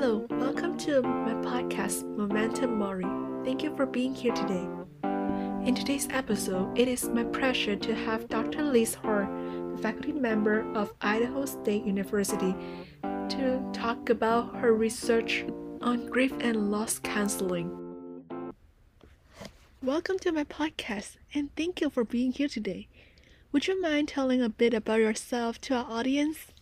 Hello, 0.00 0.24
welcome 0.30 0.78
to 0.78 1.02
my 1.02 1.32
podcast, 1.42 2.04
Memento 2.16 2.68
Mori. 2.68 3.04
Thank 3.44 3.64
you 3.64 3.74
for 3.74 3.84
being 3.84 4.14
here 4.14 4.32
today. 4.32 4.68
In 5.66 5.74
today's 5.74 6.06
episode, 6.12 6.78
it 6.78 6.86
is 6.86 7.08
my 7.08 7.24
pleasure 7.24 7.74
to 7.74 7.94
have 7.96 8.28
Dr. 8.28 8.62
Liz 8.62 8.94
Horn, 8.94 9.74
the 9.74 9.82
faculty 9.82 10.12
member 10.12 10.60
of 10.76 10.94
Idaho 11.00 11.46
State 11.46 11.84
University, 11.84 12.54
to 13.02 13.60
talk 13.72 14.08
about 14.08 14.54
her 14.58 14.72
research 14.72 15.44
on 15.82 16.06
grief 16.06 16.32
and 16.38 16.70
loss 16.70 17.00
counseling. 17.00 17.68
Welcome 19.82 20.20
to 20.20 20.30
my 20.30 20.44
podcast, 20.44 21.16
and 21.34 21.50
thank 21.56 21.80
you 21.80 21.90
for 21.90 22.04
being 22.04 22.30
here 22.30 22.46
today. 22.46 22.86
Would 23.50 23.66
you 23.66 23.82
mind 23.82 24.06
telling 24.06 24.42
a 24.42 24.48
bit 24.48 24.74
about 24.74 25.00
yourself 25.00 25.60
to 25.62 25.74
our 25.74 25.90
audience? 25.90 26.52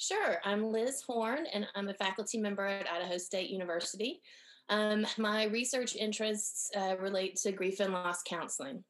Sure. 0.00 0.38
I'm 0.46 0.72
Liz 0.72 1.02
Horn, 1.06 1.44
and 1.52 1.66
I'm 1.74 1.90
a 1.90 1.94
faculty 1.94 2.38
member 2.38 2.64
at 2.64 2.90
Idaho 2.90 3.18
State 3.18 3.50
University. 3.50 4.22
Um, 4.70 5.06
my 5.18 5.44
research 5.44 5.94
interests 5.94 6.70
uh, 6.74 6.96
relate 6.98 7.36
to 7.42 7.52
grief 7.52 7.80
and 7.80 7.92
loss 7.92 8.22
counseling. 8.22 8.82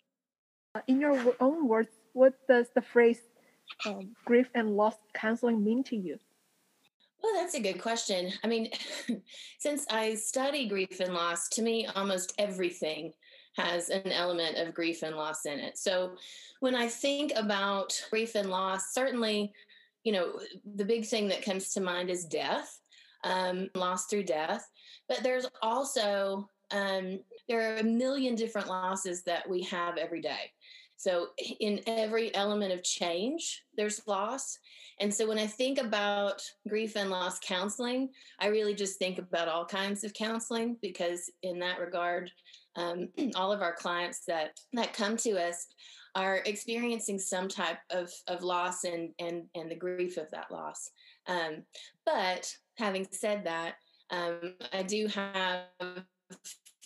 In 0.87 1.01
your 1.01 1.35
own 1.41 1.67
words, 1.67 1.89
what 2.13 2.35
does 2.49 2.69
the 2.77 2.81
phrase 2.81 3.19
um, 3.85 4.15
grief 4.25 4.47
and 4.55 4.77
loss 4.77 4.95
counseling 5.13 5.65
mean 5.65 5.83
to 5.85 5.97
you? 5.97 6.17
Well, 7.21 7.33
that's 7.35 7.55
a 7.55 7.61
good 7.61 7.83
question. 7.83 8.31
I 8.45 8.47
mean, 8.47 8.71
since 9.59 9.87
I 9.91 10.15
study 10.15 10.69
grief 10.69 11.01
and 11.01 11.13
loss, 11.13 11.49
to 11.49 11.63
me, 11.63 11.89
almost 11.97 12.35
everything 12.39 13.15
has 13.57 13.89
an 13.89 14.13
element 14.13 14.59
of 14.59 14.75
grief 14.75 15.03
and 15.03 15.17
loss 15.17 15.45
in 15.45 15.59
it. 15.59 15.77
So 15.77 16.13
when 16.61 16.77
I 16.77 16.87
think 16.87 17.33
about 17.35 18.01
grief 18.11 18.37
and 18.37 18.49
loss, 18.49 18.95
certainly 18.95 19.53
you 20.05 20.13
know, 20.13 20.41
the 20.77 20.85
big 20.85 21.07
thing 21.07 21.29
that 21.29 21.45
comes 21.45 21.73
to 21.73 21.81
mind 21.81 22.11
is 22.11 22.25
death, 22.25 22.79
um, 23.25 23.69
loss 23.75 24.07
through 24.07 24.25
death. 24.25 24.67
But 25.09 25.23
there's 25.23 25.47
also, 25.63 26.49
um, 26.71 27.21
there 27.49 27.75
are 27.75 27.79
a 27.79 27.85
million 27.85 28.35
different 28.35 28.69
losses 28.69 29.23
that 29.25 29.49
we 29.49 29.63
have 29.65 29.97
every 29.97 30.21
day. 30.21 30.53
So, 30.97 31.29
in 31.61 31.81
every 31.87 32.35
element 32.35 32.75
of 32.75 32.83
change, 32.83 33.63
there's 33.75 34.07
loss. 34.07 34.59
And 35.01 35.13
so, 35.13 35.27
when 35.27 35.39
I 35.39 35.47
think 35.47 35.79
about 35.79 36.43
grief 36.69 36.95
and 36.95 37.09
loss 37.09 37.39
counseling, 37.39 38.11
I 38.39 38.49
really 38.49 38.75
just 38.75 38.99
think 38.99 39.19
about 39.19 39.49
all 39.49 39.65
kinds 39.65 40.05
of 40.05 40.13
counseling 40.13 40.77
because, 40.83 41.31
in 41.43 41.59
that 41.61 41.81
regard, 41.81 42.31
um, 42.77 43.09
all 43.35 43.51
of 43.51 43.63
our 43.63 43.75
clients 43.75 44.25
that 44.27 44.61
that 44.75 44.93
come 44.93 45.17
to 45.19 45.43
us 45.43 45.69
are 46.15 46.43
experiencing 46.47 47.19
some 47.19 47.49
type 47.49 47.79
of, 47.91 48.11
of 48.29 48.43
loss 48.43 48.85
and, 48.85 49.11
and, 49.19 49.45
and 49.55 49.71
the 49.71 49.77
grief 49.77 50.17
of 50.17 50.31
that 50.31 50.51
loss. 50.51 50.91
Um, 51.27 51.63
but 52.05 52.53
having 52.79 53.07
said 53.11 53.45
that, 53.45 53.75
um, 54.11 54.55
I 54.73 54.83
do 54.83 55.07
have 55.09 55.65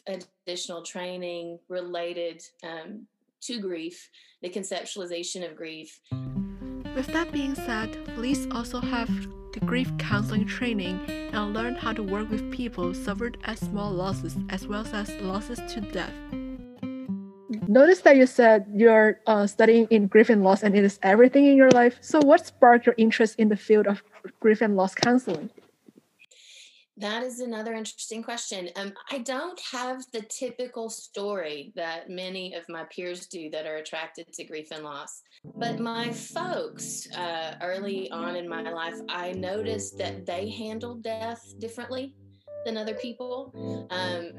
additional 0.07 0.83
training 0.83 1.59
related 1.69 2.43
um, 2.63 3.07
to 3.43 3.61
grief, 3.61 4.11
the 4.43 4.51
conceptualization 4.51 5.49
of 5.49 5.57
grief. 5.57 6.01
With 6.95 7.07
that 7.09 7.33
being 7.33 7.55
said, 7.55 8.05
please 8.15 8.47
also 8.53 8.81
have 8.81 9.09
the 9.53 9.61
grief 9.61 9.91
counseling 9.99 10.47
training 10.47 11.01
and 11.09 11.55
learn 11.55 11.75
how 11.77 11.93
to 11.93 12.03
work 12.03 12.29
with 12.31 12.53
people 12.53 12.93
suffered 12.93 13.39
as 13.45 13.61
small 13.61 13.91
losses 13.91 14.37
as 14.51 14.67
well 14.67 14.87
as 14.93 15.11
losses 15.21 15.61
to 15.73 15.81
death 15.81 16.13
notice 17.69 18.01
that 18.01 18.17
you 18.17 18.27
said 18.27 18.67
you're 18.75 19.21
uh, 19.27 19.47
studying 19.47 19.87
in 19.91 20.07
grief 20.07 20.31
and 20.31 20.43
loss 20.43 20.63
and 20.63 20.77
it 20.77 20.85
is 20.85 20.99
everything 21.03 21.47
in 21.47 21.57
your 21.57 21.71
life. 21.71 21.99
So, 22.01 22.21
what 22.21 22.47
sparked 22.47 22.87
your 22.87 22.95
interest 22.99 23.37
in 23.39 23.49
the 23.49 23.57
field 23.57 23.87
of 23.87 24.03
grief 24.41 24.61
and 24.61 24.77
loss 24.77 24.95
counseling? 24.95 25.51
That 26.97 27.25
is 27.25 27.41
another 27.41 27.75
interesting 27.75 28.23
question. 28.23 28.69
Um, 28.77 28.93
I 29.11 29.19
don't 29.19 29.61
have 29.73 30.05
the 30.13 30.23
typical 30.23 30.89
story 30.89 31.73
that 31.75 32.09
many 32.09 32.55
of 32.55 32.63
my 32.69 32.85
peers 32.85 33.27
do 33.27 33.51
that 33.51 33.67
are 33.67 33.77
attracted 33.77 34.33
to 34.33 34.45
grief 34.45 34.69
and 34.71 34.85
loss. 34.85 35.23
But 35.57 35.81
my 35.81 36.13
folks, 36.13 37.09
uh, 37.11 37.57
early 37.61 38.09
on 38.13 38.37
in 38.37 38.49
my 38.49 38.63
life, 38.71 38.95
I 39.09 39.33
noticed 39.33 39.99
that 39.99 40.25
they 40.25 40.49
handled 40.49 41.03
death 41.03 41.55
differently 41.59 42.15
than 42.65 42.77
other 42.77 42.95
people. 42.95 43.53
Um, 43.91 44.33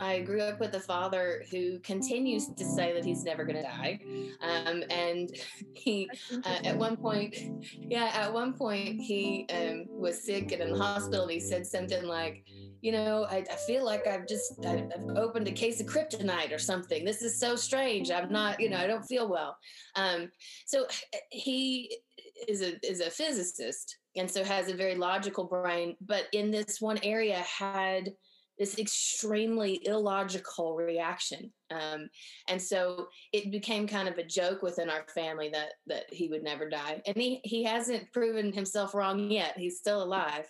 I 0.00 0.20
grew 0.20 0.40
up 0.42 0.60
with 0.60 0.74
a 0.74 0.80
father 0.80 1.44
who 1.50 1.78
continues 1.80 2.48
to 2.56 2.64
say 2.64 2.92
that 2.92 3.04
he's 3.04 3.24
never 3.24 3.44
going 3.44 3.56
to 3.56 3.62
die. 3.62 4.00
Um, 4.40 4.82
and 4.90 5.30
he, 5.74 6.08
uh, 6.44 6.58
at 6.64 6.76
one 6.76 6.96
point, 6.96 7.36
yeah, 7.74 8.10
at 8.14 8.32
one 8.32 8.52
point, 8.52 9.00
he 9.00 9.46
um, 9.52 9.86
was 9.88 10.22
sick 10.22 10.52
and 10.52 10.62
in 10.62 10.72
the 10.72 10.78
hospital. 10.78 11.22
And 11.22 11.32
he 11.32 11.40
said 11.40 11.66
something 11.66 12.04
like, 12.04 12.44
you 12.80 12.92
know, 12.92 13.26
I, 13.28 13.38
I 13.50 13.56
feel 13.66 13.84
like 13.84 14.06
I've 14.06 14.26
just 14.26 14.64
I've 14.64 14.92
opened 15.16 15.48
a 15.48 15.52
case 15.52 15.80
of 15.80 15.86
kryptonite 15.86 16.54
or 16.54 16.58
something. 16.58 17.04
This 17.04 17.22
is 17.22 17.38
so 17.40 17.56
strange. 17.56 18.10
I'm 18.10 18.30
not, 18.30 18.60
you 18.60 18.70
know, 18.70 18.76
I 18.76 18.86
don't 18.86 19.02
feel 19.02 19.28
well. 19.28 19.56
Um, 19.96 20.30
so 20.66 20.86
he 21.30 21.98
is 22.46 22.62
a 22.62 22.78
is 22.86 23.00
a 23.00 23.10
physicist 23.10 23.97
and 24.16 24.30
so 24.30 24.42
has 24.44 24.68
a 24.68 24.74
very 24.74 24.94
logical 24.94 25.44
brain 25.44 25.96
but 26.00 26.24
in 26.32 26.50
this 26.50 26.80
one 26.80 26.98
area 27.02 27.38
had 27.38 28.10
this 28.58 28.78
extremely 28.78 29.80
illogical 29.86 30.74
reaction. 30.74 31.52
Um, 31.70 32.08
and 32.48 32.60
so 32.60 33.08
it 33.32 33.52
became 33.52 33.86
kind 33.86 34.08
of 34.08 34.18
a 34.18 34.24
joke 34.24 34.62
within 34.62 34.90
our 34.90 35.04
family 35.14 35.48
that 35.50 35.74
that 35.86 36.12
he 36.12 36.28
would 36.28 36.42
never 36.42 36.68
die. 36.68 37.00
And 37.06 37.16
he 37.16 37.40
he 37.44 37.62
hasn't 37.62 38.12
proven 38.12 38.52
himself 38.52 38.94
wrong 38.94 39.30
yet. 39.30 39.56
He's 39.56 39.78
still 39.78 40.02
alive. 40.02 40.46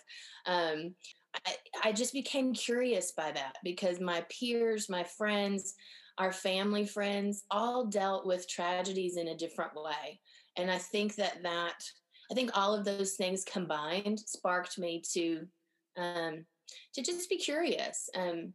Um, 0.47 0.95
I, 1.45 1.55
I 1.85 1.91
just 1.91 2.13
became 2.13 2.53
curious 2.53 3.11
by 3.11 3.31
that 3.31 3.57
because 3.63 3.99
my 3.99 4.25
peers 4.29 4.89
my 4.89 5.03
friends 5.03 5.75
our 6.17 6.33
family 6.33 6.85
friends 6.85 7.43
all 7.49 7.85
dealt 7.85 8.25
with 8.25 8.49
tragedies 8.49 9.15
in 9.15 9.29
a 9.29 9.37
different 9.37 9.75
way. 9.75 10.19
And 10.57 10.71
i 10.71 10.77
think 10.77 11.15
that 11.15 11.43
that 11.43 11.83
I 12.31 12.35
think 12.35 12.51
all 12.53 12.73
of 12.75 12.85
those 12.85 13.13
things 13.13 13.43
combined 13.43 14.19
sparked 14.19 14.77
me 14.77 15.01
to 15.13 15.47
um, 15.97 16.45
to 16.93 17.01
just 17.01 17.29
be 17.29 17.37
curious. 17.37 18.09
Um, 18.15 18.53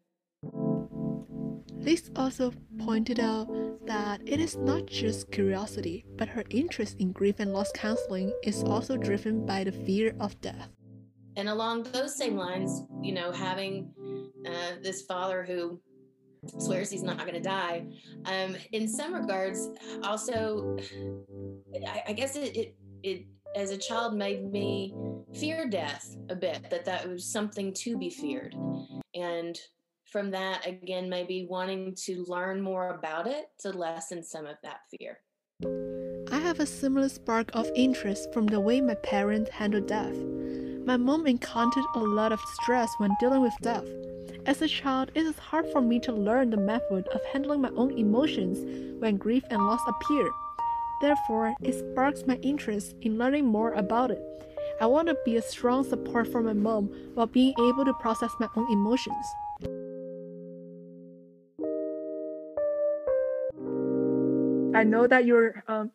Liz 1.72 2.10
also 2.16 2.52
pointed 2.78 3.20
out 3.20 3.48
that 3.86 4.20
it 4.24 4.40
is 4.40 4.56
not 4.56 4.86
just 4.86 5.30
curiosity, 5.30 6.06
but 6.16 6.28
her 6.28 6.44
interest 6.50 6.96
in 6.98 7.12
grief 7.12 7.40
and 7.40 7.52
loss 7.52 7.70
counseling 7.72 8.32
is 8.42 8.62
also 8.62 8.96
driven 8.96 9.44
by 9.44 9.64
the 9.64 9.72
fear 9.72 10.14
of 10.20 10.40
death. 10.40 10.70
And 11.36 11.48
along 11.48 11.82
those 11.84 12.16
same 12.16 12.36
lines, 12.36 12.84
you 13.02 13.12
know, 13.12 13.32
having 13.32 13.92
uh, 14.46 14.80
this 14.82 15.02
father 15.02 15.42
who 15.42 15.80
swears 16.58 16.90
he's 16.90 17.02
not 17.02 17.18
going 17.18 17.34
to 17.34 17.40
die, 17.40 17.86
um, 18.26 18.56
in 18.72 18.88
some 18.88 19.12
regards, 19.12 19.68
also, 20.04 20.78
I, 21.86 22.04
I 22.08 22.12
guess 22.12 22.36
it, 22.36 22.56
it 22.56 22.76
it 23.02 23.26
as 23.54 23.70
a 23.70 23.78
child 23.78 24.14
made 24.14 24.50
me 24.50 24.94
fear 25.34 25.68
death 25.68 26.16
a 26.28 26.34
bit, 26.34 26.68
that 26.70 26.84
that 26.84 27.08
was 27.08 27.24
something 27.24 27.72
to 27.74 27.96
be 27.96 28.10
feared. 28.10 28.54
And 29.14 29.58
from 30.04 30.30
that, 30.32 30.66
again, 30.66 31.08
maybe 31.08 31.46
wanting 31.48 31.94
to 32.04 32.24
learn 32.28 32.60
more 32.60 32.90
about 32.90 33.26
it 33.26 33.46
to 33.60 33.70
lessen 33.70 34.22
some 34.22 34.46
of 34.46 34.56
that 34.62 34.80
fear. 34.90 35.18
I 36.32 36.38
have 36.38 36.60
a 36.60 36.66
similar 36.66 37.08
spark 37.08 37.50
of 37.54 37.70
interest 37.74 38.32
from 38.32 38.46
the 38.46 38.60
way 38.60 38.80
my 38.80 38.94
parents 38.94 39.50
handled 39.50 39.86
death. 39.86 40.16
My 40.84 40.96
mom 40.96 41.26
encountered 41.26 41.84
a 41.94 42.00
lot 42.00 42.32
of 42.32 42.40
stress 42.60 42.90
when 42.98 43.16
dealing 43.20 43.42
with 43.42 43.54
death. 43.62 43.86
As 44.46 44.60
a 44.60 44.68
child, 44.68 45.10
it 45.14 45.22
is 45.22 45.38
hard 45.38 45.66
for 45.72 45.80
me 45.80 45.98
to 46.00 46.12
learn 46.12 46.50
the 46.50 46.58
method 46.58 47.08
of 47.08 47.24
handling 47.32 47.62
my 47.62 47.70
own 47.70 47.96
emotions 47.96 48.58
when 49.00 49.16
grief 49.16 49.42
and 49.50 49.66
loss 49.66 49.80
appear. 49.88 50.28
Therefore, 51.04 51.54
it 51.60 51.74
sparks 51.74 52.24
my 52.26 52.36
interest 52.36 52.94
in 53.02 53.18
learning 53.18 53.44
more 53.44 53.72
about 53.74 54.10
it. 54.10 54.22
I 54.80 54.86
want 54.86 55.08
to 55.08 55.16
be 55.22 55.36
a 55.36 55.42
strong 55.42 55.84
support 55.84 56.26
for 56.32 56.40
my 56.40 56.54
mom 56.54 56.86
while 57.12 57.26
being 57.26 57.52
able 57.60 57.84
to 57.84 57.92
process 57.92 58.32
my 58.40 58.48
own 58.56 58.72
emotions. 58.72 59.26
I 64.74 64.82
know 64.82 65.06
that 65.06 65.26
you're 65.26 65.62
um, 65.68 65.90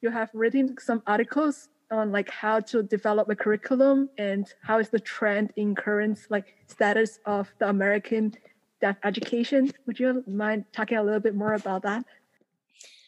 you 0.00 0.10
have 0.10 0.30
written 0.32 0.76
some 0.78 1.02
articles 1.04 1.68
on 1.90 2.12
like 2.12 2.30
how 2.30 2.60
to 2.60 2.84
develop 2.84 3.28
a 3.28 3.34
curriculum 3.34 4.08
and 4.18 4.46
how 4.62 4.78
is 4.78 4.88
the 4.88 5.00
trend 5.00 5.52
in 5.56 5.74
current 5.74 6.20
like 6.30 6.54
status 6.68 7.18
of 7.26 7.52
the 7.58 7.68
American 7.68 8.32
death 8.80 8.98
education. 9.02 9.72
Would 9.86 9.98
you 9.98 10.22
mind 10.28 10.66
talking 10.72 10.96
a 10.96 11.02
little 11.02 11.18
bit 11.18 11.34
more 11.34 11.54
about 11.54 11.82
that? 11.82 12.04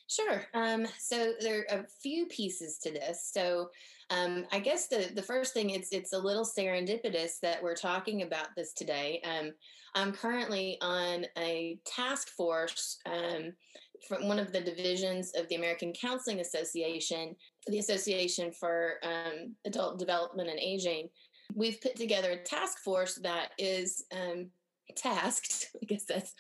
Sure. 0.09 0.45
Um, 0.55 0.87
so 0.99 1.33
there 1.41 1.67
are 1.71 1.81
a 1.81 1.87
few 2.01 2.27
pieces 2.27 2.79
to 2.79 2.93
this. 2.93 3.31
So 3.33 3.71
um, 4.11 4.47
I 4.53 4.61
guess 4.61 4.87
the 4.87 5.11
the 5.15 5.23
first 5.23 5.53
thing 5.53 5.71
it's 5.71 5.89
it's 5.91 6.13
a 6.13 6.19
little 6.19 6.45
serendipitous 6.45 7.41
that 7.41 7.63
we're 7.63 7.75
talking 7.75 8.23
about 8.23 8.49
this 8.57 8.73
today. 8.73 9.21
Um, 9.25 9.53
I'm 9.97 10.13
currently 10.13 10.79
on 10.81 11.25
a 11.39 11.79
task 11.85 12.29
force 12.29 12.99
um, 13.07 13.53
from 14.07 14.29
one 14.29 14.39
of 14.39 14.53
the 14.53 14.61
divisions 14.61 15.33
of 15.37 15.49
the 15.49 15.57
American 15.57 15.93
Counseling 15.93 16.41
Association, 16.41 17.35
the 17.67 17.79
Association 17.79 18.53
for 18.53 18.95
um, 19.03 19.57
Adult 19.65 19.99
Development 19.99 20.49
and 20.49 20.61
Aging. 20.61 21.09
we've 21.55 21.81
put 21.81 21.97
together 21.97 22.33
a 22.33 22.43
task 22.45 22.79
force 22.85 23.17
that 23.17 23.53
is 23.59 24.05
um, 24.13 24.51
tasked, 24.97 25.71
I 25.83 25.87
guess 25.87 26.05
that's 26.05 26.35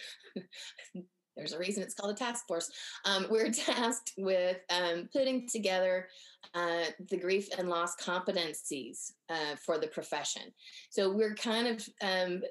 there's 1.36 1.52
a 1.52 1.58
reason 1.58 1.82
it's 1.82 1.94
called 1.94 2.14
a 2.14 2.18
task 2.18 2.46
force. 2.46 2.70
Um, 3.04 3.26
we're 3.30 3.50
tasked 3.52 4.12
with 4.16 4.58
um, 4.70 5.08
putting 5.12 5.48
together 5.48 6.08
uh, 6.54 6.84
the 7.10 7.16
grief 7.16 7.48
and 7.58 7.68
loss 7.68 7.96
competencies 7.96 9.12
uh, 9.28 9.56
for 9.64 9.78
the 9.78 9.88
profession. 9.88 10.42
So 10.90 11.10
we're 11.10 11.34
kind 11.34 11.66
of 11.66 11.88
um, 12.00 12.42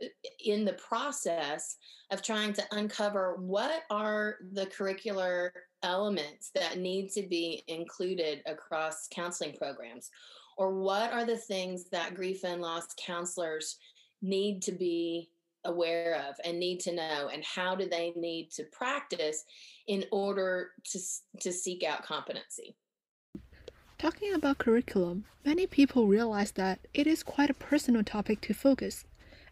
in 0.44 0.66
the 0.66 0.74
process 0.74 1.78
of 2.12 2.22
trying 2.22 2.54
to 2.54 2.64
uncover 2.72 3.36
what 3.40 3.84
are 3.90 4.38
the 4.54 4.68
curricular 4.68 5.50
elements 5.82 6.52
that 6.54 6.78
need 6.78 7.10
to 7.12 7.24
be 7.24 7.64
included 7.68 8.42
across 8.46 9.08
counseling 9.12 9.56
programs, 9.58 10.10
or 10.58 10.74
what 10.74 11.12
are 11.12 11.26
the 11.26 11.38
things 11.38 11.90
that 11.90 12.16
grief 12.16 12.44
and 12.44 12.62
loss 12.62 12.88
counselors 13.04 13.78
need 14.22 14.62
to 14.64 14.72
be 14.72 15.30
aware 15.66 16.16
of 16.28 16.36
and 16.44 16.60
need 16.60 16.80
to 16.82 16.94
know 16.94 17.30
and 17.32 17.44
how 17.44 17.76
do 17.76 17.88
they 17.88 18.14
need 18.16 18.52
to 18.52 18.64
practice 18.72 19.44
in 19.88 20.06
order 20.12 20.72
to 20.92 21.00
to 21.42 21.52
seek 21.52 21.84
out 21.84 22.04
competency? 22.04 22.76
Talking 23.98 24.34
about 24.34 24.58
curriculum 24.58 25.26
many 25.46 25.68
people 25.68 26.08
realize 26.08 26.52
that 26.52 26.80
it 26.94 27.08
is 27.08 27.24
quite 27.24 27.50
a 27.50 27.54
personal 27.54 28.04
topic 28.04 28.42
to 28.42 28.54
focus. 28.54 29.06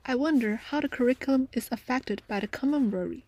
I 0.05 0.15
wonder 0.15 0.55
how 0.55 0.81
the 0.81 0.89
curriculum 0.89 1.49
is 1.53 1.69
affected 1.71 2.23
by 2.27 2.39
the 2.39 2.47
common 2.47 2.91
worry 2.91 3.25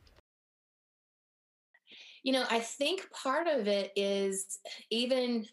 you 2.26 2.34
know 2.34 2.44
i 2.50 2.60
think 2.60 3.08
part 3.24 3.48
of 3.48 3.68
it 3.68 3.92
is 3.96 4.60
even 4.90 5.46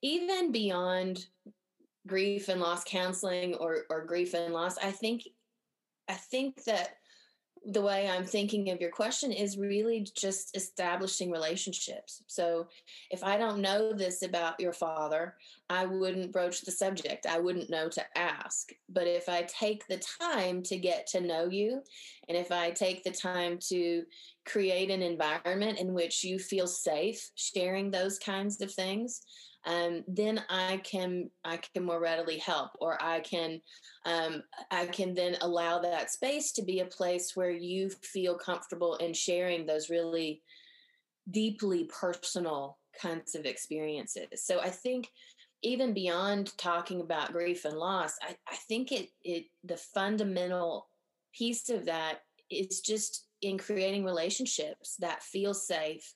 even 0.00 0.50
beyond 0.50 1.26
grief 2.06 2.48
and 2.48 2.60
loss 2.60 2.82
counseling 2.82 3.54
or, 3.54 3.82
or 3.90 4.04
grief 4.06 4.34
and 4.34 4.52
loss 4.52 4.78
i 4.78 4.90
think 4.90 5.22
I 6.08 6.14
think 6.14 6.64
that 6.64 6.96
the 7.64 7.82
way 7.82 8.08
I'm 8.08 8.24
thinking 8.24 8.70
of 8.70 8.80
your 8.80 8.90
question 8.90 9.30
is 9.30 9.56
really 9.56 10.06
just 10.16 10.56
establishing 10.56 11.30
relationships. 11.30 12.22
So 12.26 12.66
if 13.10 13.22
I 13.22 13.36
don't 13.36 13.60
know 13.60 13.92
this 13.92 14.22
about 14.22 14.58
your 14.58 14.72
father, 14.72 15.36
I 15.72 15.86
wouldn't 15.86 16.32
broach 16.32 16.60
the 16.60 16.70
subject. 16.70 17.24
I 17.24 17.38
wouldn't 17.38 17.70
know 17.70 17.88
to 17.88 18.04
ask. 18.14 18.68
But 18.90 19.06
if 19.06 19.26
I 19.26 19.42
take 19.44 19.86
the 19.86 20.02
time 20.20 20.62
to 20.64 20.76
get 20.76 21.06
to 21.08 21.20
know 21.20 21.48
you, 21.48 21.80
and 22.28 22.36
if 22.36 22.52
I 22.52 22.70
take 22.72 23.02
the 23.02 23.10
time 23.10 23.58
to 23.70 24.02
create 24.44 24.90
an 24.90 25.00
environment 25.00 25.78
in 25.78 25.94
which 25.94 26.24
you 26.24 26.38
feel 26.38 26.66
safe 26.66 27.30
sharing 27.36 27.90
those 27.90 28.18
kinds 28.18 28.60
of 28.60 28.70
things, 28.70 29.22
um, 29.64 30.04
then 30.06 30.42
I 30.50 30.82
can 30.84 31.30
I 31.42 31.56
can 31.56 31.84
more 31.84 32.00
readily 32.00 32.36
help, 32.36 32.72
or 32.78 33.02
I 33.02 33.20
can 33.20 33.62
um, 34.04 34.42
I 34.70 34.86
can 34.86 35.14
then 35.14 35.36
allow 35.40 35.78
that 35.78 36.10
space 36.10 36.52
to 36.52 36.62
be 36.62 36.80
a 36.80 36.84
place 36.84 37.32
where 37.34 37.50
you 37.50 37.88
feel 38.02 38.34
comfortable 38.34 38.96
in 38.96 39.14
sharing 39.14 39.64
those 39.64 39.88
really 39.88 40.42
deeply 41.30 41.84
personal 41.84 42.76
kinds 43.00 43.34
of 43.34 43.46
experiences. 43.46 44.44
So 44.44 44.60
I 44.60 44.68
think 44.68 45.08
even 45.62 45.94
beyond 45.94 46.56
talking 46.58 47.00
about 47.00 47.32
grief 47.32 47.64
and 47.64 47.76
loss, 47.76 48.16
I, 48.22 48.36
I 48.48 48.56
think 48.68 48.92
it 48.92 49.10
it 49.22 49.46
the 49.64 49.76
fundamental 49.76 50.88
piece 51.32 51.68
of 51.70 51.86
that 51.86 52.22
is 52.50 52.80
just 52.80 53.26
in 53.40 53.58
creating 53.58 54.04
relationships 54.04 54.96
that 54.96 55.22
feel 55.22 55.54
safe 55.54 56.14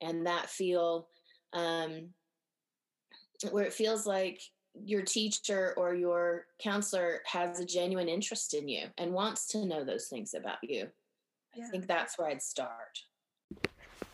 and 0.00 0.26
that 0.26 0.48
feel 0.48 1.08
um, 1.52 2.08
where 3.50 3.64
it 3.64 3.72
feels 3.72 4.06
like 4.06 4.40
your 4.84 5.02
teacher 5.02 5.74
or 5.76 5.94
your 5.94 6.46
counselor 6.58 7.20
has 7.26 7.60
a 7.60 7.64
genuine 7.64 8.08
interest 8.08 8.54
in 8.54 8.68
you 8.68 8.86
and 8.96 9.12
wants 9.12 9.46
to 9.48 9.66
know 9.66 9.84
those 9.84 10.06
things 10.08 10.34
about 10.34 10.58
you. 10.62 10.88
Yeah. 11.54 11.66
I 11.66 11.68
think 11.68 11.86
that's 11.86 12.18
where 12.18 12.28
I'd 12.28 12.42
start. 12.42 13.00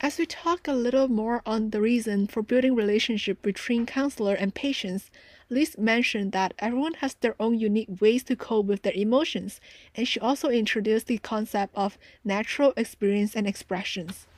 As 0.00 0.16
we 0.16 0.26
talk 0.26 0.68
a 0.68 0.72
little 0.72 1.08
more 1.08 1.42
on 1.44 1.70
the 1.70 1.80
reason 1.80 2.28
for 2.28 2.40
building 2.40 2.76
relationship 2.76 3.42
between 3.42 3.84
counselor 3.84 4.34
and 4.34 4.54
patients, 4.54 5.10
Liz 5.50 5.76
mentioned 5.76 6.30
that 6.32 6.54
everyone 6.60 6.94
has 6.94 7.14
their 7.14 7.34
own 7.40 7.58
unique 7.58 8.00
ways 8.00 8.22
to 8.24 8.36
cope 8.36 8.66
with 8.66 8.82
their 8.82 8.92
emotions, 8.92 9.60
and 9.96 10.06
she 10.06 10.20
also 10.20 10.50
introduced 10.50 11.08
the 11.08 11.18
concept 11.18 11.74
of 11.74 11.98
natural 12.22 12.72
experience 12.76 13.34
and 13.34 13.44
expressions. 13.44 14.28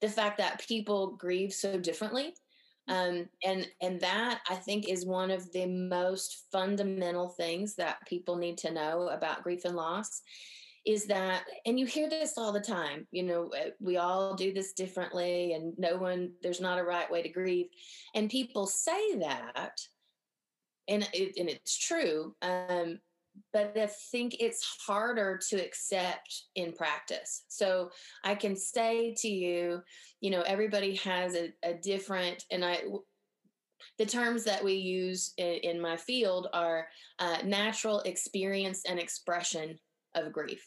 The 0.00 0.08
fact 0.08 0.36
that 0.38 0.66
people 0.66 1.12
grieve 1.12 1.54
so 1.54 1.78
differently 1.78 2.34
um, 2.88 3.28
and 3.44 3.68
and 3.80 4.00
that 4.00 4.40
I 4.50 4.56
think 4.56 4.88
is 4.88 5.06
one 5.06 5.30
of 5.30 5.50
the 5.52 5.66
most 5.66 6.46
fundamental 6.50 7.28
things 7.28 7.76
that 7.76 8.04
people 8.06 8.36
need 8.36 8.58
to 8.58 8.72
know 8.72 9.08
about 9.08 9.44
grief 9.44 9.64
and 9.64 9.76
loss 9.76 10.22
is 10.86 11.06
that 11.06 11.44
and 11.66 11.78
you 11.78 11.86
hear 11.86 12.08
this 12.10 12.36
all 12.36 12.52
the 12.52 12.60
time 12.60 13.06
you 13.10 13.22
know 13.22 13.48
eh, 13.56 13.70
we 13.80 13.96
all 13.96 14.34
do 14.34 14.52
this 14.52 14.72
differently 14.72 15.54
and 15.54 15.72
no 15.78 15.96
one 15.96 16.30
there's 16.42 16.60
not 16.60 16.78
a 16.78 16.84
right 16.84 17.10
way 17.10 17.22
to 17.22 17.28
grieve 17.28 17.68
and 18.14 18.30
people 18.30 18.66
say 18.66 19.18
that 19.18 19.78
and 20.88 21.08
it, 21.12 21.34
and 21.38 21.48
it's 21.48 21.78
true 21.78 22.34
um, 22.42 22.98
but 23.52 23.76
I 23.76 23.86
think 23.86 24.36
it's 24.40 24.64
harder 24.86 25.40
to 25.50 25.56
accept 25.56 26.44
in 26.54 26.72
practice. 26.72 27.44
So 27.48 27.90
I 28.22 28.34
can 28.34 28.56
say 28.56 29.14
to 29.18 29.28
you, 29.28 29.82
you 30.20 30.30
know, 30.30 30.42
everybody 30.42 30.96
has 30.96 31.34
a, 31.34 31.52
a 31.62 31.74
different, 31.74 32.44
and 32.50 32.64
I, 32.64 32.82
the 33.98 34.06
terms 34.06 34.44
that 34.44 34.62
we 34.62 34.74
use 34.74 35.32
in, 35.36 35.54
in 35.62 35.80
my 35.80 35.96
field 35.96 36.48
are 36.52 36.86
uh, 37.18 37.38
natural 37.44 38.00
experience 38.00 38.82
and 38.88 38.98
expression 38.98 39.78
of 40.14 40.32
grief. 40.32 40.64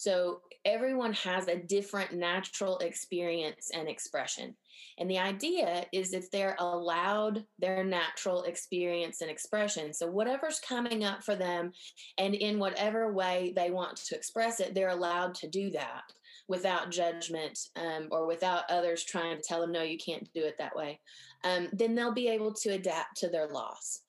So 0.00 0.40
everyone 0.64 1.12
has 1.12 1.46
a 1.46 1.58
different 1.58 2.14
natural 2.14 2.78
experience 2.78 3.70
and 3.74 3.86
expression. 3.86 4.56
And 4.96 5.10
the 5.10 5.18
idea 5.18 5.84
is 5.92 6.14
if 6.14 6.30
they're 6.30 6.56
allowed 6.58 7.44
their 7.58 7.84
natural 7.84 8.44
experience 8.44 9.20
and 9.20 9.30
expression, 9.30 9.92
so 9.92 10.06
whatever's 10.06 10.58
coming 10.66 11.04
up 11.04 11.22
for 11.22 11.36
them 11.36 11.72
and 12.16 12.34
in 12.34 12.58
whatever 12.58 13.12
way 13.12 13.52
they 13.54 13.70
want 13.70 13.98
to 13.98 14.16
express 14.16 14.58
it, 14.58 14.74
they're 14.74 14.88
allowed 14.88 15.34
to 15.34 15.50
do 15.50 15.68
that 15.72 16.04
without 16.48 16.90
judgment 16.90 17.58
um, 17.76 18.08
or 18.10 18.26
without 18.26 18.64
others 18.70 19.04
trying 19.04 19.36
to 19.36 19.42
tell 19.46 19.60
them, 19.60 19.70
no, 19.70 19.82
you 19.82 19.98
can't 19.98 20.32
do 20.32 20.42
it 20.44 20.54
that 20.56 20.74
way, 20.74 20.98
um, 21.44 21.68
then 21.74 21.94
they'll 21.94 22.14
be 22.14 22.28
able 22.28 22.54
to 22.54 22.70
adapt 22.70 23.18
to 23.18 23.28
their 23.28 23.48
loss. 23.48 24.00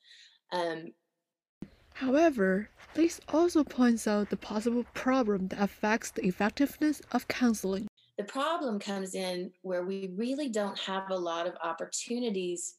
Um, 0.54 0.94
However, 2.02 2.68
this 2.96 3.22
also 3.28 3.64
points 3.64 4.08
out 4.08 4.32
the 4.32 4.36
possible 4.36 4.86
problem 4.96 5.50
that 5.50 5.62
affects 5.62 6.10
the 6.10 6.26
effectiveness 6.26 7.00
of 7.12 7.28
counseling. 7.28 7.86
The 8.18 8.24
problem 8.24 8.80
comes 8.80 9.14
in 9.14 9.52
where 9.62 9.86
we 9.86 10.10
really 10.18 10.50
don't 10.50 10.80
have 10.80 11.12
a 11.12 11.16
lot 11.16 11.46
of 11.46 11.54
opportunities 11.64 12.74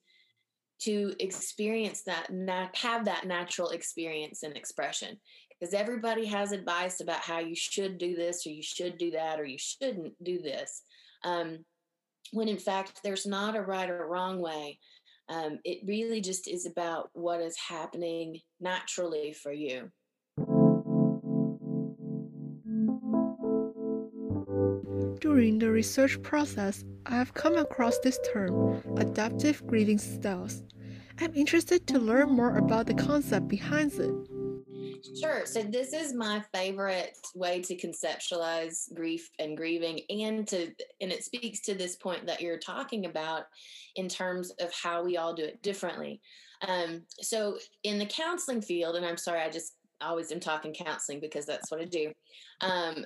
to 0.81 1.15
experience 1.21 2.03
that, 2.03 2.31
have 2.75 3.05
that 3.05 3.25
natural 3.29 3.69
experience 3.69 4.43
and 4.43 4.57
expression. 4.57 5.17
Because 5.51 5.73
everybody 5.73 6.27
has 6.27 6.51
advice 6.51 7.01
about 7.01 7.21
how 7.21 7.39
you 7.39 7.55
should 7.55 7.99
do 7.99 8.17
this, 8.17 8.45
or 8.45 8.51
you 8.51 8.63
should 8.65 8.99
do 8.99 9.13
that, 9.13 9.39
or 9.39 9.45
you 9.45 9.57
shouldn't 9.57 10.15
do 10.25 10.43
this. 10.43 10.83
Um, 11.23 11.65
when 12.33 12.49
in 12.49 12.59
fact, 12.59 12.99
there's 13.05 13.25
not 13.25 13.55
a 13.55 13.63
right 13.63 13.89
or 13.89 14.05
wrong 14.09 14.41
way. 14.41 14.81
Um, 15.29 15.59
it 15.65 15.79
really 15.87 16.21
just 16.21 16.49
is 16.49 16.67
about 16.67 17.11
what 17.13 17.41
is 17.41 17.57
happening 17.57 18.41
naturally 18.61 19.33
for 19.33 19.53
you. 19.53 19.91
During 25.21 25.59
the 25.59 25.71
research 25.71 26.21
process, 26.23 26.85
I 27.07 27.15
have 27.15 27.35
come 27.35 27.57
across 27.57 27.99
this 28.01 28.19
term, 28.33 28.83
adaptive 28.97 29.67
grieving 29.67 29.99
styles. 29.99 30.63
I'm 31.21 31.35
interested 31.35 31.87
to 31.87 31.99
learn 31.99 32.31
more 32.31 32.57
about 32.59 32.87
the 32.87 32.95
concept 32.95 33.49
behind 33.49 33.93
it. 33.95 34.32
Sure. 35.21 35.47
So 35.47 35.63
this 35.63 35.93
is 35.93 36.15
my 36.15 36.43
favorite 36.55 37.17
way 37.35 37.61
to 37.63 37.77
conceptualize 37.77 38.93
grief 38.95 39.29
and 39.39 39.57
grieving 39.57 40.01
and 40.11 40.47
to 40.49 40.73
and 41.01 41.13
it 41.13 41.25
speaks 41.25 41.61
to 41.63 41.75
this 41.75 41.97
point 41.97 42.27
that 42.27 42.41
you're 42.41 42.59
talking 42.59 43.07
about 43.07 43.45
in 43.97 44.09
terms 44.09 44.51
of 44.61 44.73
how 44.73 45.03
we 45.03 45.17
all 45.17 45.35
do 45.35 45.45
it 45.45 45.63
differently. 45.63 46.21
Um, 46.67 47.03
so 47.21 47.59
in 47.83 47.99
the 47.99 48.07
counseling 48.07 48.63
field, 48.63 48.97
and 48.97 49.05
I'm 49.05 49.17
sorry, 49.17 49.41
I 49.41 49.51
just 49.51 49.75
always 50.01 50.33
am 50.33 50.41
talking 50.41 50.73
counseling 50.73 51.21
because 51.21 51.47
that's 51.47 51.71
what 51.71 51.81
I 51.81 51.85
do. 51.85 52.13
Um, 52.61 53.05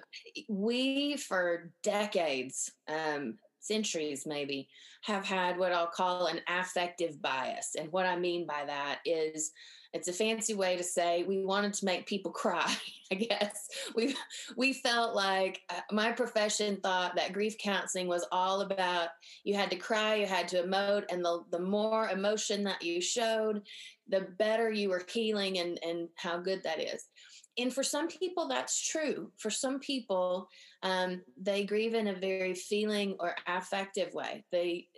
we 0.48 1.16
for 1.16 1.70
decades 1.82 2.70
um, 2.88 3.38
centuries 3.60 4.24
maybe 4.26 4.68
have 5.02 5.24
had 5.24 5.58
what 5.58 5.72
I'll 5.72 5.86
call 5.86 6.26
an 6.26 6.40
affective 6.48 7.20
bias. 7.20 7.74
And 7.78 7.90
what 7.92 8.06
I 8.06 8.16
mean 8.16 8.46
by 8.46 8.64
that 8.66 9.00
is 9.04 9.52
it's 9.92 10.08
a 10.08 10.12
fancy 10.12 10.54
way 10.54 10.76
to 10.76 10.82
say 10.82 11.24
we 11.24 11.44
wanted 11.44 11.72
to 11.72 11.84
make 11.84 12.06
people 12.06 12.30
cry 12.30 12.74
i 13.12 13.14
guess. 13.14 13.68
We 13.94 14.16
we 14.56 14.72
felt 14.72 15.14
like 15.14 15.60
uh, 15.70 15.80
my 15.92 16.12
profession 16.12 16.78
thought 16.82 17.14
that 17.16 17.32
grief 17.32 17.56
counseling 17.58 18.08
was 18.08 18.26
all 18.32 18.62
about 18.62 19.10
you 19.44 19.54
had 19.54 19.70
to 19.70 19.76
cry 19.76 20.16
you 20.16 20.26
had 20.26 20.48
to 20.48 20.62
emote 20.62 21.04
and 21.10 21.24
the 21.24 21.44
the 21.50 21.60
more 21.60 22.08
emotion 22.08 22.64
that 22.64 22.82
you 22.82 23.00
showed 23.00 23.62
the 24.08 24.28
better 24.38 24.70
you 24.70 24.88
were 24.88 25.04
healing 25.08 25.58
and 25.58 25.78
and 25.82 26.08
how 26.16 26.38
good 26.38 26.62
that 26.62 26.80
is. 26.80 27.06
And 27.58 27.72
for 27.72 27.82
some 27.82 28.08
people 28.08 28.48
that's 28.48 28.86
true. 28.86 29.30
For 29.38 29.50
some 29.50 29.80
people 29.80 30.48
um, 30.82 31.22
they 31.40 31.64
grieve 31.64 31.94
in 31.94 32.08
a 32.08 32.14
very 32.14 32.54
feeling 32.54 33.16
or 33.18 33.34
affective 33.46 34.12
way. 34.14 34.44
They 34.52 34.88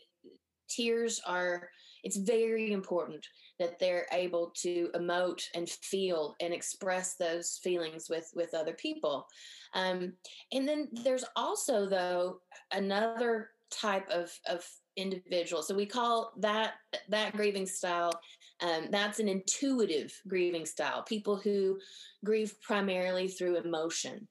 tears 0.68 1.20
are 1.26 1.68
it's 2.04 2.16
very 2.16 2.72
important 2.72 3.26
that 3.58 3.78
they're 3.78 4.06
able 4.12 4.52
to 4.62 4.90
emote 4.94 5.42
and 5.54 5.68
feel 5.68 6.36
and 6.40 6.52
express 6.52 7.14
those 7.14 7.58
feelings 7.62 8.08
with 8.08 8.30
with 8.34 8.54
other 8.54 8.74
people. 8.74 9.26
Um, 9.74 10.12
and 10.52 10.66
then 10.66 10.88
there's 11.04 11.24
also 11.36 11.88
though 11.88 12.40
another 12.72 13.50
type 13.70 14.08
of 14.10 14.32
of 14.48 14.64
individual. 14.96 15.62
So 15.62 15.74
we 15.74 15.86
call 15.86 16.32
that 16.38 16.74
that 17.08 17.34
grieving 17.34 17.66
style 17.66 18.12
um, 18.60 18.88
that's 18.90 19.20
an 19.20 19.28
intuitive 19.28 20.12
grieving 20.26 20.66
style 20.66 21.02
people 21.02 21.36
who 21.36 21.78
grieve 22.24 22.54
primarily 22.60 23.28
through 23.28 23.56
emotion. 23.56 24.26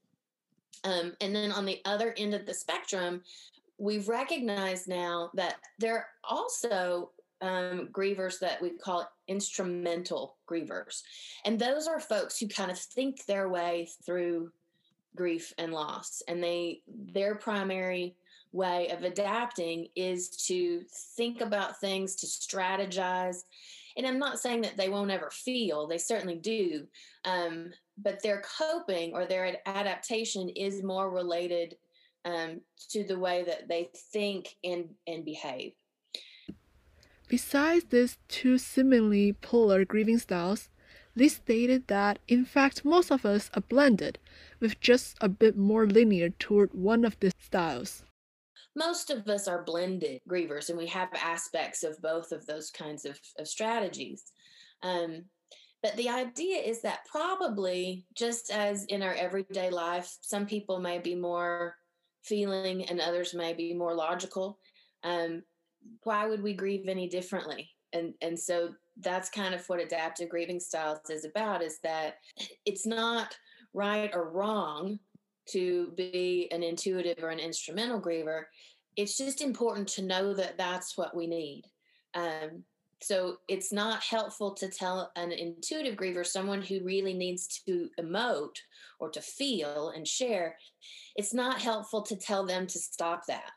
Um, 0.83 1.13
and 1.21 1.35
then 1.35 1.51
on 1.51 1.65
the 1.65 1.79
other 1.85 2.13
end 2.17 2.33
of 2.33 2.45
the 2.45 2.53
spectrum 2.53 3.21
we've 3.77 4.07
recognized 4.07 4.87
now 4.87 5.29
that 5.35 5.55
there 5.77 5.97
are 5.97 6.07
also 6.23 7.11
um, 7.41 7.89
grievers 7.91 8.39
that 8.39 8.61
we 8.61 8.71
call 8.71 9.09
instrumental 9.27 10.37
grievers. 10.49 11.01
And 11.45 11.59
those 11.59 11.87
are 11.87 11.99
folks 11.99 12.39
who 12.39 12.47
kind 12.47 12.71
of 12.71 12.79
think 12.79 13.25
their 13.25 13.49
way 13.49 13.89
through 14.05 14.51
grief 15.15 15.53
and 15.57 15.73
loss. 15.73 16.21
And 16.27 16.43
they 16.43 16.81
their 16.87 17.35
primary 17.35 18.15
way 18.51 18.89
of 18.89 19.03
adapting 19.03 19.87
is 19.95 20.29
to 20.47 20.83
think 21.15 21.41
about 21.41 21.79
things, 21.79 22.15
to 22.15 22.27
strategize. 22.27 23.43
And 23.97 24.05
I'm 24.05 24.19
not 24.19 24.39
saying 24.39 24.61
that 24.61 24.77
they 24.77 24.89
won't 24.89 25.11
ever 25.11 25.29
feel, 25.31 25.87
they 25.87 25.97
certainly 25.97 26.35
do. 26.35 26.87
Um, 27.25 27.71
but 27.97 28.21
their 28.21 28.43
coping 28.57 29.13
or 29.13 29.25
their 29.25 29.57
adaptation 29.65 30.49
is 30.49 30.83
more 30.83 31.09
related 31.09 31.75
um, 32.25 32.61
to 32.89 33.03
the 33.03 33.17
way 33.17 33.43
that 33.43 33.67
they 33.67 33.89
think 34.11 34.55
and, 34.63 34.89
and 35.07 35.25
behave. 35.25 35.73
Besides 37.27 37.85
these 37.89 38.17
two 38.29 38.57
seemingly 38.57 39.33
polar 39.33 39.83
grieving 39.83 40.17
styles, 40.17 40.69
Liz 41.15 41.35
stated 41.35 41.87
that 41.87 42.19
in 42.27 42.45
fact 42.45 42.85
most 42.85 43.11
of 43.11 43.25
us 43.25 43.49
are 43.53 43.61
blended, 43.61 44.19
with 44.59 44.79
just 44.79 45.17
a 45.19 45.27
bit 45.27 45.57
more 45.57 45.85
linear 45.85 46.29
toward 46.29 46.73
one 46.73 47.03
of 47.03 47.19
the 47.19 47.31
styles. 47.39 48.03
Most 48.75 49.09
of 49.09 49.27
us 49.27 49.47
are 49.47 49.63
blended 49.63 50.21
grievers, 50.29 50.69
and 50.69 50.77
we 50.77 50.85
have 50.87 51.09
aspects 51.15 51.83
of 51.83 52.01
both 52.01 52.31
of 52.31 52.45
those 52.45 52.69
kinds 52.69 53.05
of, 53.05 53.19
of 53.39 53.47
strategies. 53.47 54.31
Um, 54.83 55.25
but 55.81 55.95
the 55.95 56.09
idea 56.09 56.57
is 56.59 56.81
that 56.83 57.05
probably, 57.09 58.05
just 58.15 58.51
as 58.51 58.85
in 58.85 59.01
our 59.01 59.13
everyday 59.13 59.69
life, 59.69 60.17
some 60.21 60.45
people 60.45 60.79
may 60.79 60.99
be 60.99 61.15
more 61.15 61.75
feeling 62.23 62.85
and 62.85 62.99
others 62.99 63.33
may 63.33 63.53
be 63.53 63.73
more 63.73 63.95
logical. 63.95 64.59
Um, 65.03 65.43
why 66.03 66.27
would 66.27 66.41
we 66.41 66.53
grieve 66.53 66.87
any 66.87 67.07
differently? 67.07 67.69
And 67.93 68.13
and 68.21 68.37
so 68.39 68.73
that's 69.01 69.29
kind 69.29 69.53
of 69.53 69.67
what 69.67 69.79
adaptive 69.79 70.29
grieving 70.29 70.59
styles 70.59 70.99
is 71.09 71.25
about 71.25 71.63
is 71.63 71.79
that 71.83 72.15
it's 72.65 72.85
not 72.85 73.35
right 73.73 74.09
or 74.13 74.31
wrong 74.31 74.99
to 75.49 75.93
be 75.95 76.49
an 76.51 76.63
intuitive 76.63 77.23
or 77.23 77.29
an 77.29 77.39
instrumental 77.39 78.01
griever. 78.01 78.43
It's 78.95 79.17
just 79.17 79.41
important 79.41 79.87
to 79.89 80.01
know 80.01 80.33
that 80.33 80.57
that's 80.57 80.97
what 80.97 81.15
we 81.15 81.27
need. 81.27 81.63
Um, 82.15 82.63
so 83.01 83.37
it's 83.47 83.71
not 83.71 84.03
helpful 84.03 84.53
to 84.55 84.69
tell 84.69 85.11
an 85.15 85.31
intuitive 85.31 85.95
griever, 85.95 86.25
someone 86.25 86.63
who 86.63 86.83
really 86.83 87.13
needs 87.13 87.61
to 87.67 87.89
emote 88.01 88.57
or 88.99 89.09
to 89.11 89.21
feel 89.21 89.93
and 89.95 90.07
share, 90.07 90.57
it's 91.15 91.33
not 91.33 91.61
helpful 91.61 92.01
to 92.01 92.15
tell 92.15 92.45
them 92.45 92.65
to 92.65 92.79
stop 92.79 93.21
that 93.27 93.51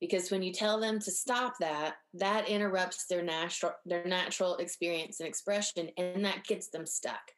because 0.00 0.30
when 0.30 0.42
you 0.42 0.52
tell 0.52 0.78
them 0.78 0.98
to 1.00 1.10
stop 1.10 1.54
that 1.60 1.94
that 2.14 2.48
interrupts 2.48 3.06
their 3.06 3.22
natural 3.22 3.72
their 3.84 4.04
natural 4.04 4.56
experience 4.56 5.20
and 5.20 5.28
expression 5.28 5.88
and 5.96 6.24
that 6.24 6.44
gets 6.44 6.68
them 6.68 6.86
stuck. 6.86 7.32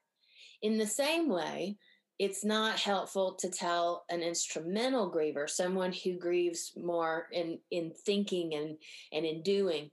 In 0.62 0.78
the 0.78 0.86
same 0.86 1.28
way 1.28 1.76
it's 2.18 2.44
not 2.44 2.80
helpful 2.80 3.34
to 3.34 3.48
tell 3.48 4.04
an 4.10 4.22
instrumental 4.22 5.12
griever 5.12 5.48
someone 5.48 5.92
who 5.92 6.18
grieves 6.18 6.72
more 6.76 7.28
in 7.32 7.58
in 7.70 7.92
thinking 8.04 8.54
and 8.54 8.76
and 9.12 9.24
in 9.24 9.42
doing 9.42 9.90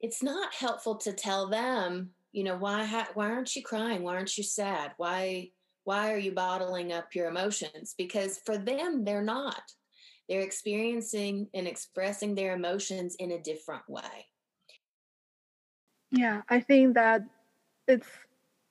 it's 0.00 0.22
not 0.22 0.52
helpful 0.52 0.96
to 0.96 1.12
tell 1.12 1.48
them 1.48 2.10
you 2.34 2.42
know 2.42 2.56
why 2.56 2.84
ha- 2.84 3.10
why 3.14 3.30
aren't 3.30 3.54
you 3.54 3.62
crying? 3.62 4.02
Why 4.02 4.16
aren't 4.16 4.36
you 4.36 4.42
sad? 4.42 4.92
Why 4.96 5.50
why 5.84 6.12
are 6.12 6.18
you 6.18 6.32
bottling 6.32 6.92
up 6.92 7.14
your 7.14 7.28
emotions? 7.28 7.94
Because 7.96 8.40
for 8.44 8.58
them 8.58 9.04
they're 9.04 9.22
not 9.22 9.62
they're 10.28 10.40
experiencing 10.42 11.48
and 11.54 11.66
expressing 11.66 12.34
their 12.34 12.54
emotions 12.54 13.16
in 13.16 13.32
a 13.32 13.42
different 13.42 13.88
way. 13.88 14.26
Yeah, 16.10 16.42
I 16.48 16.60
think 16.60 16.94
that 16.94 17.22
it's 17.86 18.08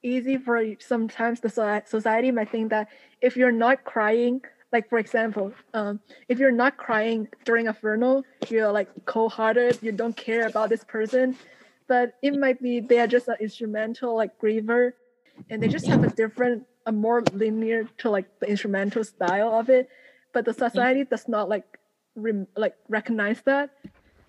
easy 0.02 0.38
for 0.38 0.62
sometimes 0.80 1.40
the 1.40 1.50
society 1.86 2.32
might 2.32 2.50
think 2.50 2.70
that 2.70 2.90
if 3.22 3.38
you're 3.38 3.52
not 3.52 3.84
crying, 3.84 4.42
like 4.72 4.90
for 4.90 4.98
example, 4.98 5.54
um, 5.74 6.00
if 6.28 6.40
you're 6.40 6.52
not 6.52 6.78
crying 6.78 7.28
during 7.46 7.68
a 7.68 7.74
funeral, 7.74 8.24
you're 8.50 8.72
like 8.72 8.90
cold-hearted, 9.06 9.80
you 9.82 9.92
don't 9.92 10.16
care 10.16 10.48
about 10.48 10.70
this 10.70 10.84
person. 10.84 11.38
But 11.88 12.16
it 12.22 12.34
might 12.40 12.62
be 12.62 12.80
they 12.80 13.00
are 13.00 13.08
just 13.08 13.28
an 13.28 13.36
instrumental 13.40 14.16
like 14.16 14.40
griever, 14.40 14.94
and 15.50 15.62
they 15.62 15.68
just 15.68 15.86
have 15.88 16.04
a 16.04 16.10
different, 16.10 16.66
a 16.86 16.92
more 16.92 17.22
linear 17.34 17.90
to 18.00 18.10
like 18.10 18.40
the 18.40 18.48
instrumental 18.48 19.04
style 19.04 19.54
of 19.54 19.70
it 19.70 19.90
but 20.34 20.46
the 20.46 20.52
mm-hmm. 20.52 20.66
society 20.66 21.04
does 21.06 21.28
not 21.28 21.48
like 21.48 21.80
re- 22.16 22.48
like 22.58 22.76
recognize 22.90 23.42
that. 23.46 23.70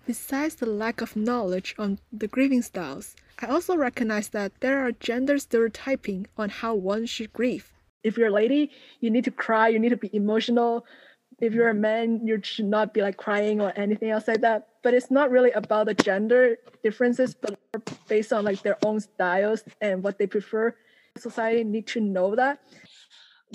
Besides 0.05 0.55
the 0.55 0.67
lack 0.67 1.01
of 1.01 1.15
knowledge 1.15 1.75
on 1.79 1.99
the 2.13 2.27
grieving 2.27 2.61
styles, 2.61 3.15
I 3.41 3.47
also 3.47 3.75
recognize 3.75 4.29
that 4.29 4.53
there 4.61 4.85
are 4.85 4.91
gender 4.91 5.39
stereotyping 5.39 6.27
on 6.37 6.49
how 6.49 6.75
one 6.75 7.07
should 7.07 7.33
grieve. 7.33 7.73
If 8.03 8.17
you're 8.17 8.27
a 8.27 8.31
lady, 8.31 8.71
you 9.01 9.09
need 9.09 9.25
to 9.25 9.31
cry, 9.31 9.67
you 9.67 9.79
need 9.79 9.89
to 9.89 9.97
be 9.97 10.15
emotional. 10.15 10.85
If 11.39 11.53
you're 11.53 11.69
a 11.69 11.73
man, 11.73 12.25
you 12.25 12.39
should 12.43 12.65
not 12.65 12.93
be 12.93 13.01
like 13.01 13.17
crying 13.17 13.59
or 13.59 13.73
anything 13.75 14.11
else 14.11 14.27
like 14.27 14.41
that. 14.41 14.67
But 14.83 14.93
it's 14.93 15.09
not 15.09 15.31
really 15.31 15.51
about 15.51 15.87
the 15.87 15.95
gender 15.95 16.57
differences, 16.83 17.33
but 17.33 17.59
based 18.07 18.31
on 18.31 18.45
like 18.45 18.61
their 18.61 18.77
own 18.85 18.99
styles 18.99 19.63
and 19.81 20.03
what 20.03 20.19
they 20.19 20.27
prefer. 20.27 20.75
Society 21.17 21.63
need 21.63 21.87
to 21.87 21.99
know 21.99 22.35
that 22.35 22.59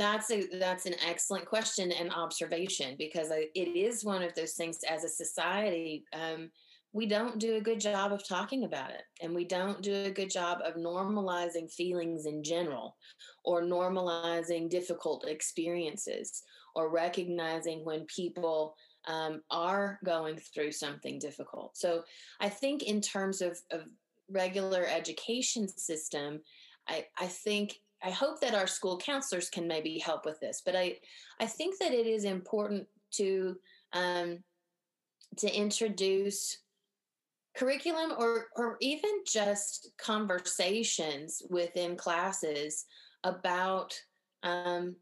that's 0.01 0.31
a 0.31 0.47
that's 0.59 0.87
an 0.87 0.95
excellent 1.07 1.45
question 1.45 1.93
and 1.93 2.11
observation 2.13 2.95
because 2.97 3.31
it 3.31 3.51
is 3.55 4.03
one 4.03 4.23
of 4.23 4.35
those 4.35 4.55
things 4.55 4.79
as 4.89 5.05
a 5.05 5.09
society 5.09 6.05
um, 6.15 6.51
we 6.93 7.07
don't 7.07 7.39
do 7.39 7.57
a 7.57 7.61
good 7.61 7.79
job 7.79 8.11
of 8.11 8.27
talking 8.27 8.65
about 8.65 8.91
it 8.91 9.03
and 9.23 9.35
we 9.35 9.45
don't 9.45 9.83
do 9.83 9.95
a 9.95 10.11
good 10.11 10.31
job 10.31 10.59
of 10.65 10.75
normalizing 10.75 11.71
feelings 11.71 12.25
in 12.25 12.43
general 12.43 12.97
or 13.45 13.63
normalizing 13.63 14.71
difficult 14.71 15.29
experiences 15.29 16.43
or 16.75 16.89
recognizing 16.89 17.85
when 17.85 18.07
people 18.07 18.75
um, 19.07 19.43
are 19.51 19.99
going 20.05 20.39
through 20.55 20.73
something 20.73 21.19
difficult. 21.19 21.77
So 21.77 22.05
i 22.41 22.49
think 22.49 22.85
in 22.85 23.03
terms 23.03 23.43
of, 23.43 23.59
of 23.71 23.83
regular 24.31 24.87
education 24.87 25.69
system 25.69 26.41
I, 26.89 27.05
I 27.19 27.27
think 27.27 27.77
I 28.03 28.11
hope 28.11 28.41
that 28.41 28.55
our 28.55 28.67
school 28.67 28.99
counselors 28.99 29.51
can 29.51 29.69
maybe 29.69 29.99
help 29.99 30.25
with 30.25 30.41
this. 30.41 30.63
But 30.65 30.77
I, 30.77 30.97
I 31.39 31.47
think 31.47 31.79
that 31.79 31.93
it 31.93 32.07
is 32.07 32.25
important 32.25 32.87
to 33.13 33.57
um, 33.93 34.39
to 35.37 35.55
introduce 35.55 36.59
curriculum 37.57 38.13
or 38.19 38.47
or 38.57 38.77
even 38.81 39.11
just 39.27 39.91
conversations 39.99 41.43
within 41.51 41.97
classes 41.97 42.87
about 43.25 43.95
um, 44.43 44.97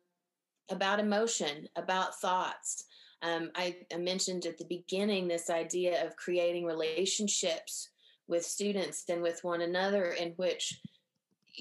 about 0.70 1.00
emotion, 1.00 1.68
about 1.76 2.18
thoughts. 2.20 2.84
Um, 3.22 3.50
I, 3.56 3.76
I 3.92 3.96
mentioned 3.96 4.46
at 4.46 4.58
the 4.58 4.64
beginning 4.66 5.26
this 5.26 5.50
idea 5.50 6.06
of 6.06 6.16
creating 6.16 6.64
relationships 6.64 7.88
with 8.28 8.44
students 8.44 9.04
and 9.08 9.22
with 9.22 9.42
one 9.42 9.62
another 9.62 10.10
in 10.12 10.32
which 10.36 10.80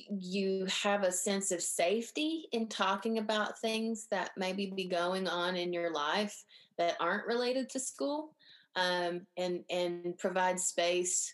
you 0.10 0.66
have 0.84 1.04
a 1.04 1.12
sense 1.12 1.52
of 1.52 1.62
safety 1.62 2.48
in 2.52 2.68
talking 2.68 3.18
about 3.18 3.60
things 3.60 4.08
that 4.12 4.32
maybe 4.38 4.72
be 4.76 4.86
going 4.86 5.28
on 5.28 5.56
in 5.56 5.74
your 5.74 5.92
life 5.92 6.44
that 6.78 6.96
aren't 7.00 7.28
related 7.28 7.70
to 7.70 7.80
school. 7.80 8.34
um, 8.78 9.26
and 9.38 9.64
and 9.70 10.18
provide 10.18 10.60
space 10.60 11.34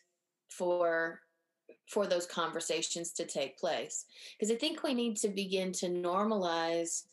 for 0.50 1.20
for 1.88 2.08
those 2.08 2.26
conversations 2.26 3.12
to 3.12 3.26
take 3.26 3.58
place 3.60 4.06
because 4.32 4.52
i 4.52 4.56
think 4.56 4.82
we 4.82 4.94
need 4.94 5.18
to 5.18 5.28
begin 5.28 5.72
to 5.72 5.88
normalize 5.88 7.04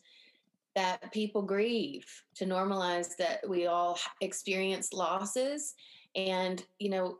that 0.73 1.11
people 1.11 1.41
grieve 1.41 2.05
to 2.33 2.45
normalize 2.45 3.17
that 3.17 3.47
we 3.47 3.67
all 3.67 3.99
experience 4.21 4.93
losses 4.93 5.75
and 6.15 6.63
you 6.79 6.89
know 6.89 7.17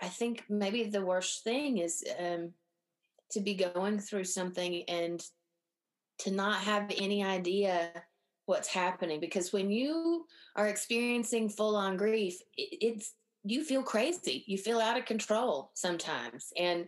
i 0.00 0.08
think 0.08 0.44
maybe 0.48 0.84
the 0.84 1.04
worst 1.04 1.44
thing 1.44 1.78
is 1.78 2.02
um, 2.18 2.50
to 3.30 3.40
be 3.40 3.54
going 3.54 3.98
through 3.98 4.24
something 4.24 4.82
and 4.88 5.22
to 6.18 6.30
not 6.30 6.60
have 6.60 6.90
any 6.96 7.22
idea 7.24 7.90
what's 8.46 8.68
happening 8.68 9.18
because 9.20 9.52
when 9.52 9.70
you 9.70 10.24
are 10.54 10.68
experiencing 10.68 11.48
full 11.48 11.74
on 11.74 11.96
grief 11.96 12.40
it's 12.56 13.14
you 13.42 13.64
feel 13.64 13.82
crazy 13.82 14.44
you 14.46 14.56
feel 14.56 14.80
out 14.80 14.98
of 14.98 15.04
control 15.04 15.72
sometimes 15.74 16.52
and 16.56 16.86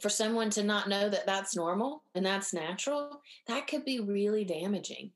for 0.00 0.08
someone 0.08 0.50
to 0.50 0.62
not 0.62 0.88
know 0.88 1.08
that 1.08 1.26
that's 1.26 1.54
normal 1.54 2.02
and 2.14 2.24
that's 2.24 2.54
natural 2.54 3.20
that 3.46 3.66
could 3.66 3.84
be 3.84 4.00
really 4.00 4.44
damaging. 4.44 5.10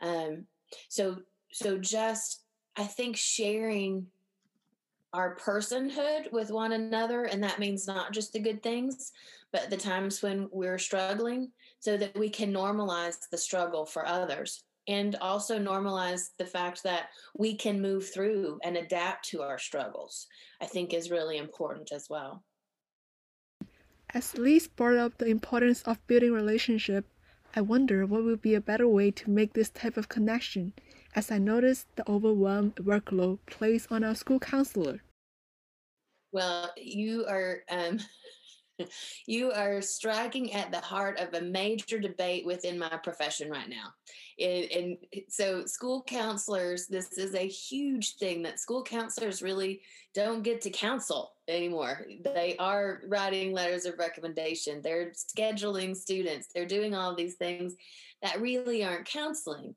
Um, 0.00 0.46
so 0.88 1.18
so 1.52 1.78
just 1.78 2.42
i 2.76 2.84
think 2.84 3.16
sharing 3.16 4.06
our 5.12 5.36
personhood 5.36 6.30
with 6.30 6.50
one 6.50 6.72
another 6.72 7.24
and 7.24 7.42
that 7.42 7.58
means 7.58 7.86
not 7.86 8.12
just 8.12 8.32
the 8.32 8.38
good 8.38 8.62
things 8.62 9.12
but 9.52 9.70
the 9.70 9.76
times 9.76 10.22
when 10.22 10.48
we're 10.52 10.78
struggling 10.78 11.50
so 11.78 11.96
that 11.96 12.16
we 12.18 12.28
can 12.28 12.52
normalize 12.52 13.28
the 13.30 13.38
struggle 13.38 13.84
for 13.84 14.06
others 14.06 14.64
and 14.88 15.16
also 15.20 15.58
normalize 15.58 16.30
the 16.38 16.44
fact 16.44 16.82
that 16.82 17.08
we 17.38 17.54
can 17.54 17.80
move 17.80 18.12
through 18.12 18.58
and 18.64 18.76
adapt 18.76 19.28
to 19.28 19.42
our 19.42 19.58
struggles 19.58 20.26
i 20.60 20.66
think 20.66 20.92
is 20.92 21.10
really 21.10 21.38
important 21.38 21.92
as 21.92 22.08
well 22.08 22.42
as 24.12 24.36
Liz 24.36 24.66
brought 24.66 24.96
up 24.96 25.18
the 25.18 25.26
importance 25.26 25.82
of 25.82 26.04
building 26.08 26.32
relationship 26.32 27.04
I 27.54 27.62
wonder 27.62 28.06
what 28.06 28.22
would 28.22 28.40
be 28.40 28.54
a 28.54 28.60
better 28.60 28.86
way 28.86 29.10
to 29.10 29.30
make 29.30 29.54
this 29.54 29.70
type 29.70 29.96
of 29.96 30.08
connection, 30.08 30.72
as 31.16 31.32
I 31.32 31.38
noticed 31.38 31.86
the 31.96 32.08
overwhelmed 32.08 32.76
workload 32.76 33.38
placed 33.46 33.90
on 33.90 34.04
our 34.04 34.14
school 34.14 34.38
counselor. 34.38 35.02
Well, 36.30 36.70
you 36.76 37.26
are 37.28 37.64
um, 37.68 37.98
you 39.26 39.52
are 39.52 39.80
striking 39.80 40.52
at 40.52 40.70
the 40.70 40.80
heart 40.80 41.18
of 41.18 41.34
a 41.34 41.40
major 41.40 41.98
debate 41.98 42.46
within 42.46 42.78
my 42.78 42.96
profession 43.02 43.50
right 43.50 43.68
now. 43.68 43.92
And, 44.38 44.70
and, 44.72 44.96
so, 45.28 45.66
school 45.66 46.02
counselors, 46.06 46.86
this 46.86 47.12
is 47.18 47.34
a 47.34 47.46
huge 47.46 48.16
thing 48.16 48.42
that 48.42 48.58
school 48.58 48.82
counselors 48.82 49.42
really 49.42 49.80
don't 50.14 50.42
get 50.42 50.60
to 50.62 50.70
counsel 50.70 51.32
anymore. 51.48 52.06
They 52.22 52.56
are 52.58 53.02
writing 53.06 53.52
letters 53.52 53.84
of 53.84 53.98
recommendation, 53.98 54.80
they're 54.82 55.12
scheduling 55.12 55.96
students, 55.96 56.48
they're 56.54 56.66
doing 56.66 56.94
all 56.94 57.14
these 57.14 57.34
things 57.34 57.76
that 58.22 58.40
really 58.40 58.84
aren't 58.84 59.06
counseling. 59.06 59.74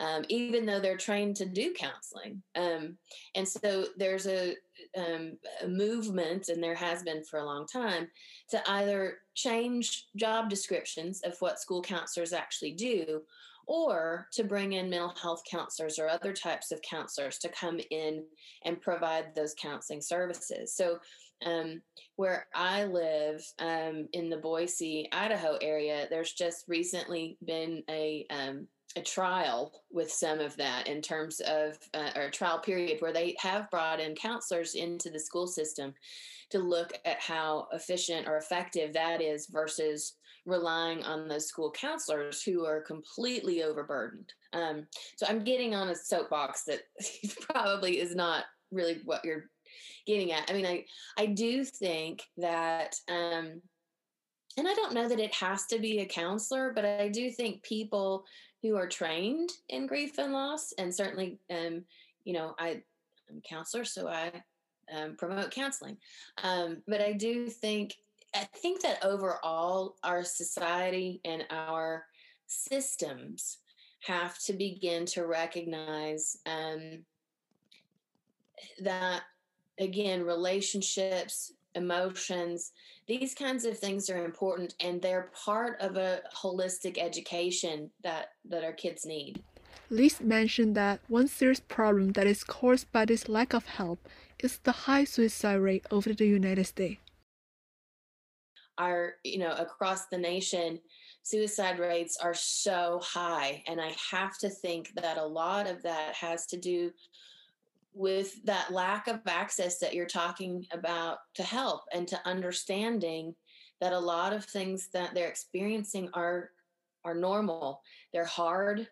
Um, 0.00 0.24
even 0.28 0.66
though 0.66 0.80
they're 0.80 0.96
trained 0.96 1.36
to 1.36 1.46
do 1.46 1.72
counseling. 1.72 2.42
Um, 2.56 2.98
and 3.36 3.46
so 3.46 3.84
there's 3.96 4.26
a, 4.26 4.56
um, 4.96 5.38
movement, 5.68 6.48
and 6.48 6.62
there 6.62 6.74
has 6.74 7.02
been 7.02 7.24
for 7.24 7.38
a 7.38 7.44
long 7.44 7.66
time, 7.66 8.08
to 8.50 8.70
either 8.70 9.18
change 9.34 10.06
job 10.16 10.48
descriptions 10.48 11.20
of 11.24 11.36
what 11.40 11.60
school 11.60 11.82
counselors 11.82 12.32
actually 12.32 12.72
do 12.72 13.22
or 13.66 14.28
to 14.32 14.44
bring 14.44 14.74
in 14.74 14.90
mental 14.90 15.14
health 15.20 15.42
counselors 15.50 15.98
or 15.98 16.08
other 16.08 16.32
types 16.32 16.70
of 16.70 16.82
counselors 16.82 17.38
to 17.38 17.48
come 17.48 17.80
in 17.90 18.24
and 18.64 18.80
provide 18.80 19.34
those 19.34 19.54
counseling 19.60 20.00
services. 20.00 20.74
So, 20.74 20.98
um, 21.44 21.82
where 22.16 22.46
I 22.54 22.84
live 22.84 23.44
um, 23.58 24.08
in 24.12 24.30
the 24.30 24.36
Boise, 24.36 25.08
Idaho 25.12 25.58
area, 25.60 26.06
there's 26.08 26.32
just 26.32 26.64
recently 26.68 27.36
been 27.44 27.82
a 27.90 28.24
um, 28.30 28.68
a 28.96 29.02
trial 29.02 29.72
with 29.90 30.10
some 30.10 30.38
of 30.38 30.56
that 30.56 30.86
in 30.86 31.02
terms 31.02 31.40
of 31.40 31.78
uh, 31.94 32.10
or 32.14 32.22
a 32.22 32.30
trial 32.30 32.58
period 32.58 33.00
where 33.00 33.12
they 33.12 33.34
have 33.40 33.70
brought 33.70 34.00
in 34.00 34.14
counselors 34.14 34.74
into 34.74 35.10
the 35.10 35.18
school 35.18 35.46
system 35.46 35.94
to 36.50 36.58
look 36.58 36.92
at 37.04 37.20
how 37.20 37.66
efficient 37.72 38.28
or 38.28 38.36
effective 38.36 38.92
that 38.92 39.20
is 39.20 39.46
versus 39.46 40.14
relying 40.46 41.02
on 41.02 41.26
those 41.26 41.46
school 41.46 41.70
counselors 41.70 42.42
who 42.42 42.64
are 42.64 42.80
completely 42.82 43.62
overburdened. 43.62 44.32
Um, 44.52 44.86
so 45.16 45.26
I'm 45.26 45.42
getting 45.42 45.74
on 45.74 45.88
a 45.88 45.96
soapbox 45.96 46.64
that 46.64 46.80
probably 47.40 47.98
is 47.98 48.14
not 48.14 48.44
really 48.70 49.00
what 49.04 49.24
you're 49.24 49.46
getting 50.06 50.32
at. 50.32 50.50
I 50.50 50.54
mean, 50.54 50.66
I 50.66 50.84
I 51.18 51.26
do 51.26 51.64
think 51.64 52.22
that. 52.36 52.96
Um, 53.08 53.62
and 54.56 54.68
I 54.68 54.74
don't 54.74 54.94
know 54.94 55.08
that 55.08 55.18
it 55.18 55.34
has 55.34 55.66
to 55.66 55.80
be 55.80 55.98
a 55.98 56.06
counselor, 56.06 56.72
but 56.72 56.84
I 56.84 57.08
do 57.08 57.28
think 57.28 57.64
people 57.64 58.24
who 58.64 58.76
are 58.76 58.88
trained 58.88 59.50
in 59.68 59.86
grief 59.86 60.16
and 60.16 60.32
loss, 60.32 60.72
and 60.78 60.92
certainly, 60.92 61.38
um, 61.50 61.84
you 62.24 62.32
know, 62.32 62.54
I, 62.58 62.80
I'm 63.28 63.38
a 63.38 63.48
counselor, 63.48 63.84
so 63.84 64.08
I 64.08 64.32
um, 64.96 65.16
promote 65.16 65.50
counseling. 65.50 65.98
Um, 66.42 66.78
but 66.88 67.02
I 67.02 67.12
do 67.12 67.48
think 67.48 67.94
I 68.34 68.48
think 68.56 68.80
that 68.80 69.04
overall, 69.04 69.96
our 70.02 70.24
society 70.24 71.20
and 71.26 71.44
our 71.50 72.06
systems 72.46 73.58
have 74.00 74.38
to 74.46 74.54
begin 74.54 75.04
to 75.06 75.26
recognize 75.26 76.38
um, 76.46 77.04
that, 78.80 79.22
again, 79.78 80.24
relationships, 80.24 81.52
emotions, 81.74 82.72
these 83.06 83.34
kinds 83.34 83.64
of 83.64 83.78
things 83.78 84.08
are 84.10 84.24
important 84.24 84.74
and 84.80 85.00
they're 85.00 85.30
part 85.44 85.80
of 85.80 85.96
a 85.96 86.20
holistic 86.34 86.98
education 86.98 87.90
that, 88.02 88.28
that 88.48 88.64
our 88.64 88.72
kids 88.72 89.04
need. 89.04 89.42
Liz 89.90 90.20
mentioned 90.20 90.74
that 90.76 91.00
one 91.08 91.28
serious 91.28 91.60
problem 91.60 92.12
that 92.12 92.26
is 92.26 92.42
caused 92.42 92.90
by 92.90 93.04
this 93.04 93.28
lack 93.28 93.52
of 93.52 93.66
help 93.66 94.08
is 94.38 94.58
the 94.58 94.72
high 94.72 95.04
suicide 95.04 95.56
rate 95.56 95.86
over 95.90 96.12
the 96.12 96.26
United 96.26 96.64
States 96.64 97.00
are 98.78 99.14
you 99.22 99.38
know 99.38 99.52
across 99.52 100.06
the 100.06 100.18
nation 100.18 100.78
suicide 101.22 101.78
rates 101.78 102.18
are 102.20 102.34
so 102.34 103.00
high 103.02 103.62
and 103.66 103.80
i 103.80 103.94
have 104.10 104.36
to 104.38 104.48
think 104.48 104.90
that 104.96 105.16
a 105.16 105.24
lot 105.24 105.66
of 105.66 105.82
that 105.82 106.14
has 106.14 106.46
to 106.46 106.56
do 106.56 106.90
with 107.94 108.44
that 108.44 108.72
lack 108.72 109.06
of 109.06 109.20
access 109.26 109.78
that 109.78 109.94
you're 109.94 110.06
talking 110.06 110.66
about 110.72 111.18
to 111.34 111.42
help 111.42 111.82
and 111.92 112.06
to 112.08 112.20
understanding 112.26 113.34
that 113.80 113.92
a 113.92 113.98
lot 113.98 114.32
of 114.32 114.44
things 114.44 114.88
that 114.92 115.14
they're 115.14 115.28
experiencing 115.28 116.08
are 116.14 116.50
are 117.04 117.14
normal. 117.14 117.82
They're 118.12 118.24
hard. 118.24 118.88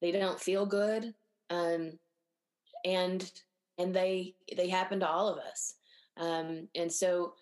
They 0.00 0.10
don't 0.10 0.40
feel 0.40 0.66
good. 0.66 1.14
Um, 1.50 1.98
and 2.84 3.30
and 3.78 3.94
they 3.94 4.34
they 4.56 4.68
happen 4.68 5.00
to 5.00 5.08
all 5.08 5.28
of 5.28 5.38
us. 5.38 5.74
Um, 6.16 6.68
and 6.74 6.92
so 6.92 7.34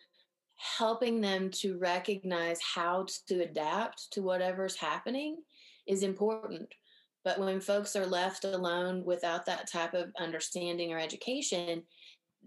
helping 0.79 1.21
them 1.21 1.51
to 1.51 1.77
recognize 1.79 2.61
how 2.61 3.07
to 3.27 3.43
adapt 3.43 4.13
to 4.13 4.23
whatever's 4.23 4.77
happening 4.77 5.39
is 5.87 6.03
important. 6.03 6.73
But 7.25 7.39
when 7.39 7.61
folks 7.61 7.95
are 7.95 8.07
left 8.07 8.45
alone 8.45 9.05
without 9.05 9.47
that 9.47 9.71
type 9.71 9.95
of 9.95 10.13
understanding 10.19 10.93
or 10.93 10.99
education, 10.99 11.83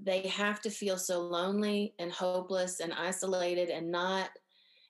they 0.01 0.27
have 0.27 0.61
to 0.61 0.69
feel 0.69 0.97
so 0.97 1.21
lonely 1.21 1.93
and 1.99 2.11
hopeless 2.11 2.81
and 2.81 2.93
isolated 2.93 3.69
and 3.69 3.89
not, 3.89 4.29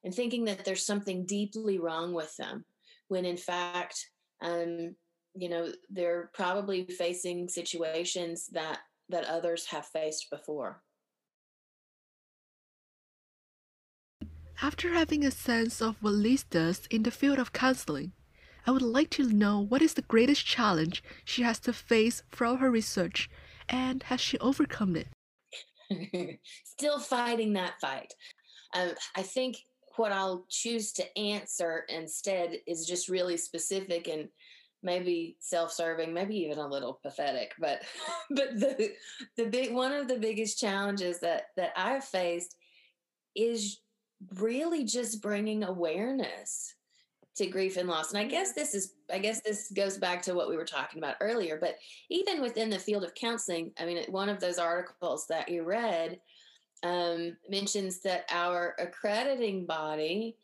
and 0.04 0.14
thinking 0.14 0.46
that 0.46 0.66
there's 0.66 0.86
something 0.86 1.26
deeply 1.26 1.78
wrong 1.78 2.14
with 2.14 2.36
them 2.38 2.66
when 3.08 3.26
in 3.26 3.38
fact, 3.38 4.10
um, 4.42 4.96
you 5.36 5.50
know, 5.50 5.72
they're 5.90 6.30
probably 6.34 6.86
facing 6.86 7.48
situations 7.48 8.48
that 8.52 8.80
that 9.10 9.26
others 9.26 9.68
have 9.68 9.86
faced 9.86 10.30
before. 10.32 10.82
After 14.62 14.94
having 14.94 15.24
a 15.24 15.30
sense 15.30 15.82
of 15.82 16.02
what 16.02 16.14
Liz 16.14 16.44
does 16.44 16.88
in 16.90 17.04
the 17.04 17.12
field 17.12 17.38
of 17.38 17.54
counseling, 17.54 18.14
I 18.68 18.72
would 18.72 18.82
like 18.82 19.12
to 19.12 19.24
know 19.24 19.60
what 19.60 19.82
is 19.82 19.94
the 19.94 20.02
greatest 20.02 20.46
challenge 20.46 21.04
she 21.24 21.44
has 21.44 21.60
to 21.60 21.74
face 21.74 22.24
throughout 22.32 22.60
her 22.60 22.72
research 22.72 23.30
and 23.70 24.02
has 24.04 24.20
she 24.20 24.40
overcome 24.40 24.96
it? 24.96 25.08
Still 26.64 27.00
fighting 27.00 27.54
that 27.54 27.80
fight. 27.80 28.14
Um, 28.74 28.92
I 29.16 29.22
think 29.22 29.58
what 29.98 30.12
I'll 30.12 30.46
choose 30.50 30.92
to 30.94 31.18
answer 31.18 31.86
instead 31.90 32.58
is 32.68 32.86
just 32.86 33.08
really 33.08 33.38
specific 33.38 34.08
and 34.08 34.30
maybe 34.82 35.38
self-serving, 35.40 36.14
maybe 36.14 36.36
even 36.38 36.58
a 36.58 36.68
little 36.68 37.00
pathetic. 37.02 37.54
But 37.60 37.84
but 38.32 38.60
the 38.60 38.94
the 39.38 39.46
big 39.46 39.74
one 39.74 39.94
of 39.94 40.08
the 40.08 40.18
biggest 40.18 40.60
challenges 40.60 41.20
that 41.20 41.48
that 41.56 41.72
I've 41.76 42.04
faced 42.04 42.56
is 43.36 43.80
really 44.38 44.86
just 44.86 45.22
bringing 45.22 45.64
awareness 45.64 46.75
to 47.36 47.48
grief 47.48 47.78
and 47.78 47.90
loss. 47.90 48.12
And 48.12 48.20
I 48.20 48.24
guess 48.24 48.54
this 48.54 48.74
is, 48.74 48.94
I 49.12 49.20
guess 49.20 49.42
this 49.42 49.72
goes 49.72 49.98
back 49.98 50.22
to 50.24 50.34
what 50.34 50.50
we 50.50 50.56
were 50.56 50.66
talking 50.66 51.00
about 51.00 51.18
earlier. 51.20 51.58
But 51.60 51.76
even 52.10 52.42
within 52.42 52.70
the 52.70 52.80
field 52.80 53.04
of 53.04 53.14
counseling, 53.14 53.72
I 53.78 53.86
mean, 53.86 54.04
one 54.10 54.30
of 54.30 54.40
those 54.40 54.58
articles 54.58 55.28
that 55.28 55.50
you 55.50 55.64
read 55.64 56.20
um, 56.84 57.36
mentions 57.50 58.00
that 58.02 58.26
our 58.32 58.76
accrediting 58.80 59.66
body, 59.66 60.38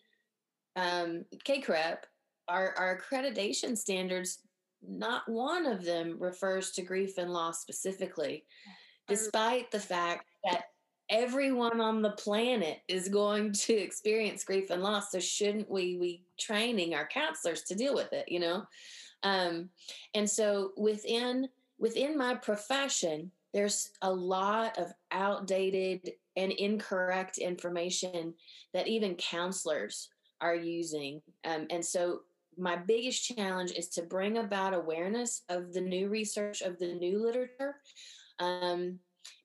um, 0.76 1.26
CACREP, 1.46 2.00
our, 2.48 2.74
our 2.78 3.00
accreditation 3.00 3.78
standards, 3.78 4.40
not 4.86 5.30
one 5.30 5.66
of 5.66 5.86
them 5.86 6.18
refers 6.20 6.72
to 6.72 6.82
grief 6.82 7.18
and 7.18 7.32
loss 7.32 7.62
specifically, 7.62 8.44
despite 9.08 9.72
the 9.72 9.80
fact 9.80 10.26
that 10.44 10.64
everyone 11.12 11.80
on 11.80 12.02
the 12.02 12.12
planet 12.12 12.82
is 12.88 13.10
going 13.10 13.52
to 13.52 13.74
experience 13.78 14.44
grief 14.44 14.72
and 14.72 14.82
loss 14.82 15.12
so 15.12 15.20
shouldn't 15.20 15.70
we 15.70 15.98
be 15.98 16.24
training 16.40 16.96
our 16.96 17.08
counselors 17.08 17.64
to 17.64 17.76
deal 17.76 17.94
with 17.94 18.12
it 18.14 18.28
you 18.28 18.40
know? 18.40 18.64
Um, 19.24 19.70
and 20.16 20.28
so 20.28 20.72
within 20.78 21.48
within 21.78 22.18
my 22.18 22.34
profession 22.34 23.32
there's 23.54 23.92
a 24.02 24.12
lot 24.12 24.78
of 24.78 24.92
outdated 25.12 26.14
and 26.38 26.52
incorrect 26.54 27.38
information 27.38 28.34
that 28.74 28.88
even 28.88 29.16
counselors 29.16 30.10
are 30.40 30.56
using. 30.56 31.22
Um, 31.44 31.68
and 31.70 31.84
so 31.84 32.22
my 32.58 32.76
biggest 32.76 33.26
challenge 33.36 33.72
is 33.72 33.90
to 33.90 34.04
bring 34.04 34.38
about 34.38 34.74
awareness 34.74 35.44
of 35.50 35.74
the 35.74 35.82
new 35.82 36.08
research 36.08 36.62
of 36.62 36.80
the 36.80 36.94
new 36.94 37.22
literature 37.22 37.76
um, 38.40 39.00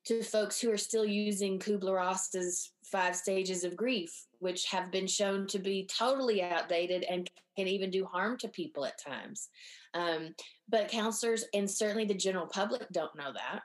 to 0.07 0.23
folks 0.23 0.61
who 0.61 0.71
are 0.71 0.79
still 0.79 1.05
using 1.05 1.59
Kubler-Ross's 1.59 2.73
five 2.85 3.17
stages 3.17 3.65
of 3.65 3.77
grief, 3.77 4.27
which 4.39 4.67
have 4.67 4.93
been 4.93 5.07
shown 5.07 5.47
to 5.49 5.59
be 5.59 5.89
totally 5.93 6.43
outdated 6.43 7.05
and 7.05 7.29
can 7.57 7.67
even 7.67 7.91
do 7.91 8.05
harm 8.05 8.37
to 8.39 8.49
people 8.49 8.85
at 8.85 9.03
times. 9.03 9.49
Um, 9.95 10.35
but 10.69 10.89
counselors 10.89 11.45
and 11.55 11.69
certainly 11.69 12.05
the 12.05 12.15
general 12.15 12.47
public 12.47 12.87
don't 12.93 13.17
know 13.17 13.33
that. 13.33 13.63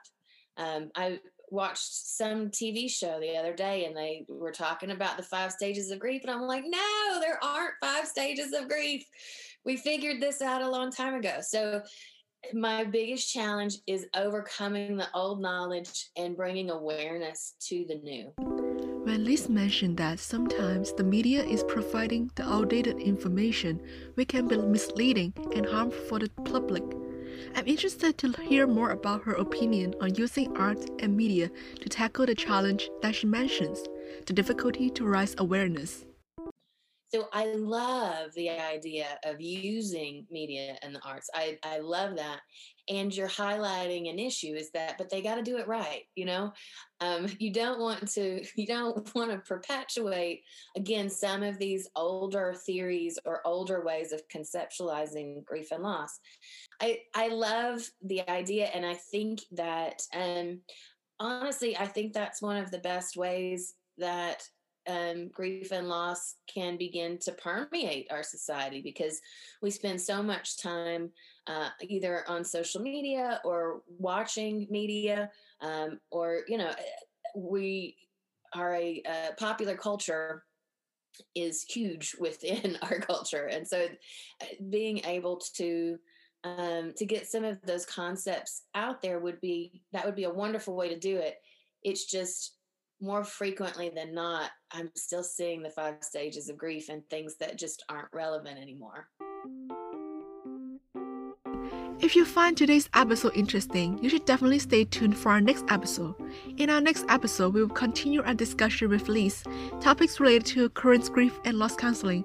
Um, 0.56 0.90
I 0.96 1.20
watched 1.50 1.92
some 1.92 2.48
TV 2.48 2.90
show 2.90 3.20
the 3.20 3.36
other 3.36 3.54
day 3.54 3.84
and 3.84 3.96
they 3.96 4.24
were 4.28 4.52
talking 4.52 4.90
about 4.90 5.16
the 5.16 5.22
five 5.22 5.52
stages 5.52 5.90
of 5.90 5.98
grief. 5.98 6.22
And 6.22 6.30
I'm 6.30 6.42
like, 6.42 6.64
no, 6.66 7.20
there 7.20 7.38
aren't 7.42 7.74
five 7.80 8.06
stages 8.06 8.52
of 8.52 8.68
grief. 8.68 9.04
We 9.64 9.76
figured 9.76 10.20
this 10.20 10.42
out 10.42 10.62
a 10.62 10.70
long 10.70 10.90
time 10.90 11.14
ago. 11.14 11.36
So 11.42 11.82
my 12.52 12.84
biggest 12.84 13.32
challenge 13.32 13.78
is 13.86 14.06
overcoming 14.14 14.96
the 14.96 15.08
old 15.14 15.40
knowledge 15.40 16.10
and 16.16 16.36
bringing 16.36 16.70
awareness 16.70 17.54
to 17.60 17.84
the 17.88 17.96
new. 17.96 18.32
When 19.04 19.24
Liz 19.24 19.48
mentioned 19.48 19.96
that 19.96 20.20
sometimes 20.20 20.92
the 20.92 21.04
media 21.04 21.42
is 21.42 21.64
providing 21.64 22.30
the 22.34 22.44
outdated 22.44 22.98
information, 22.98 23.80
which 24.14 24.28
can 24.28 24.48
be 24.48 24.56
misleading 24.56 25.32
and 25.54 25.66
harmful 25.66 26.00
for 26.08 26.18
the 26.18 26.28
public. 26.44 26.84
I'm 27.56 27.66
interested 27.66 28.18
to 28.18 28.32
hear 28.42 28.66
more 28.66 28.90
about 28.90 29.24
her 29.24 29.34
opinion 29.34 29.94
on 30.00 30.14
using 30.14 30.56
art 30.56 30.88
and 31.00 31.16
media 31.16 31.50
to 31.80 31.88
tackle 31.88 32.26
the 32.26 32.34
challenge 32.34 32.88
that 33.02 33.14
she 33.14 33.26
mentions 33.26 33.82
the 34.26 34.32
difficulty 34.32 34.90
to 34.90 35.04
raise 35.04 35.34
awareness. 35.38 36.04
So 37.12 37.28
I 37.30 37.52
love 37.52 38.32
the 38.34 38.48
idea 38.48 39.18
of 39.24 39.38
using 39.38 40.26
media 40.30 40.78
and 40.82 40.94
the 40.94 41.00
arts. 41.04 41.28
I, 41.34 41.58
I 41.62 41.80
love 41.80 42.16
that. 42.16 42.40
And 42.88 43.14
you're 43.14 43.28
highlighting 43.28 44.08
an 44.08 44.18
issue 44.18 44.54
is 44.54 44.70
that, 44.70 44.96
but 44.96 45.10
they 45.10 45.20
got 45.20 45.34
to 45.34 45.42
do 45.42 45.58
it 45.58 45.68
right. 45.68 46.04
You 46.14 46.24
know, 46.24 46.52
um, 47.00 47.26
you 47.38 47.52
don't 47.52 47.80
want 47.80 48.10
to, 48.12 48.42
you 48.56 48.66
don't 48.66 49.14
want 49.14 49.30
to 49.30 49.38
perpetuate 49.38 50.42
again 50.74 51.10
some 51.10 51.42
of 51.42 51.58
these 51.58 51.86
older 51.96 52.54
theories 52.54 53.18
or 53.26 53.46
older 53.46 53.84
ways 53.84 54.12
of 54.12 54.26
conceptualizing 54.28 55.44
grief 55.44 55.70
and 55.70 55.82
loss. 55.82 56.18
I, 56.80 57.00
I 57.14 57.28
love 57.28 57.82
the 58.02 58.28
idea. 58.30 58.66
And 58.66 58.86
I 58.86 58.94
think 58.94 59.40
that, 59.52 60.00
um, 60.14 60.60
honestly, 61.20 61.76
I 61.76 61.86
think 61.86 62.14
that's 62.14 62.40
one 62.40 62.56
of 62.56 62.70
the 62.70 62.78
best 62.78 63.18
ways 63.18 63.74
that 63.98 64.42
um, 64.88 65.28
grief 65.28 65.72
and 65.72 65.88
loss 65.88 66.36
can 66.52 66.76
begin 66.76 67.18
to 67.18 67.32
permeate 67.32 68.08
our 68.10 68.22
society 68.22 68.80
because 68.80 69.20
we 69.60 69.70
spend 69.70 70.00
so 70.00 70.22
much 70.22 70.60
time 70.60 71.10
uh, 71.46 71.68
either 71.88 72.24
on 72.28 72.44
social 72.44 72.80
media 72.80 73.40
or 73.44 73.82
watching 73.98 74.66
media 74.70 75.30
um, 75.60 76.00
or 76.10 76.40
you 76.48 76.58
know 76.58 76.72
we 77.36 77.96
are 78.54 78.74
a, 78.74 79.02
a 79.06 79.34
popular 79.38 79.76
culture 79.76 80.44
is 81.34 81.62
huge 81.62 82.16
within 82.20 82.78
our 82.82 82.98
culture. 82.98 83.46
And 83.46 83.66
so 83.66 83.86
uh, 84.40 84.46
being 84.70 85.04
able 85.04 85.40
to 85.56 85.98
um, 86.44 86.92
to 86.96 87.06
get 87.06 87.28
some 87.28 87.44
of 87.44 87.62
those 87.62 87.86
concepts 87.86 88.62
out 88.74 89.00
there 89.00 89.20
would 89.20 89.40
be 89.40 89.80
that 89.92 90.04
would 90.04 90.16
be 90.16 90.24
a 90.24 90.30
wonderful 90.30 90.74
way 90.74 90.88
to 90.88 90.98
do 90.98 91.16
it. 91.18 91.36
It's 91.84 92.04
just 92.04 92.56
more 93.02 93.24
frequently 93.24 93.90
than 93.94 94.14
not, 94.14 94.50
I'm 94.70 94.90
still 94.94 95.24
seeing 95.24 95.62
the 95.62 95.70
five 95.70 95.96
stages 96.00 96.48
of 96.48 96.56
grief 96.56 96.88
and 96.88 97.02
things 97.10 97.36
that 97.40 97.58
just 97.58 97.84
aren't 97.88 98.08
relevant 98.12 98.58
anymore. 98.58 99.08
If 102.00 102.16
you 102.16 102.24
find 102.24 102.56
today's 102.56 102.88
episode 102.94 103.36
interesting, 103.36 103.98
you 104.02 104.08
should 104.08 104.24
definitely 104.24 104.58
stay 104.58 104.84
tuned 104.84 105.16
for 105.16 105.30
our 105.30 105.40
next 105.40 105.64
episode. 105.68 106.14
In 106.56 106.70
our 106.70 106.80
next 106.80 107.04
episode, 107.08 107.54
we 107.54 107.62
will 107.62 107.74
continue 107.74 108.22
our 108.22 108.34
discussion 108.34 108.88
with 108.88 109.08
Liz, 109.08 109.44
topics 109.80 110.18
related 110.18 110.46
to 110.46 110.68
current 110.70 111.10
grief 111.12 111.38
and 111.44 111.58
loss 111.58 111.76
counseling, 111.76 112.24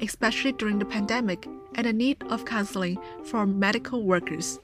especially 0.00 0.52
during 0.52 0.78
the 0.78 0.84
pandemic, 0.84 1.46
and 1.74 1.86
the 1.86 1.92
need 1.92 2.22
of 2.30 2.44
counseling 2.44 2.98
for 3.24 3.46
medical 3.46 4.02
workers. 4.02 4.60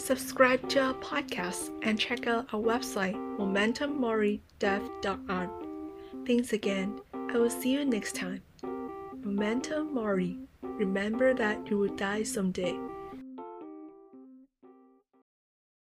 Subscribe 0.00 0.66
to 0.70 0.80
our 0.80 0.94
podcast 0.94 1.70
and 1.82 2.00
check 2.00 2.26
out 2.26 2.54
our 2.54 2.60
website, 2.60 3.14
momentummori.dev.art. 3.36 5.50
Thanks 6.26 6.52
again. 6.54 7.00
I 7.12 7.36
will 7.36 7.50
see 7.50 7.72
you 7.72 7.84
next 7.84 8.16
time. 8.16 8.40
Memento 9.22 9.84
Mori. 9.84 10.38
Remember 10.62 11.34
that 11.34 11.70
you 11.70 11.76
will 11.76 11.94
die 11.94 12.22
someday. 12.22 12.78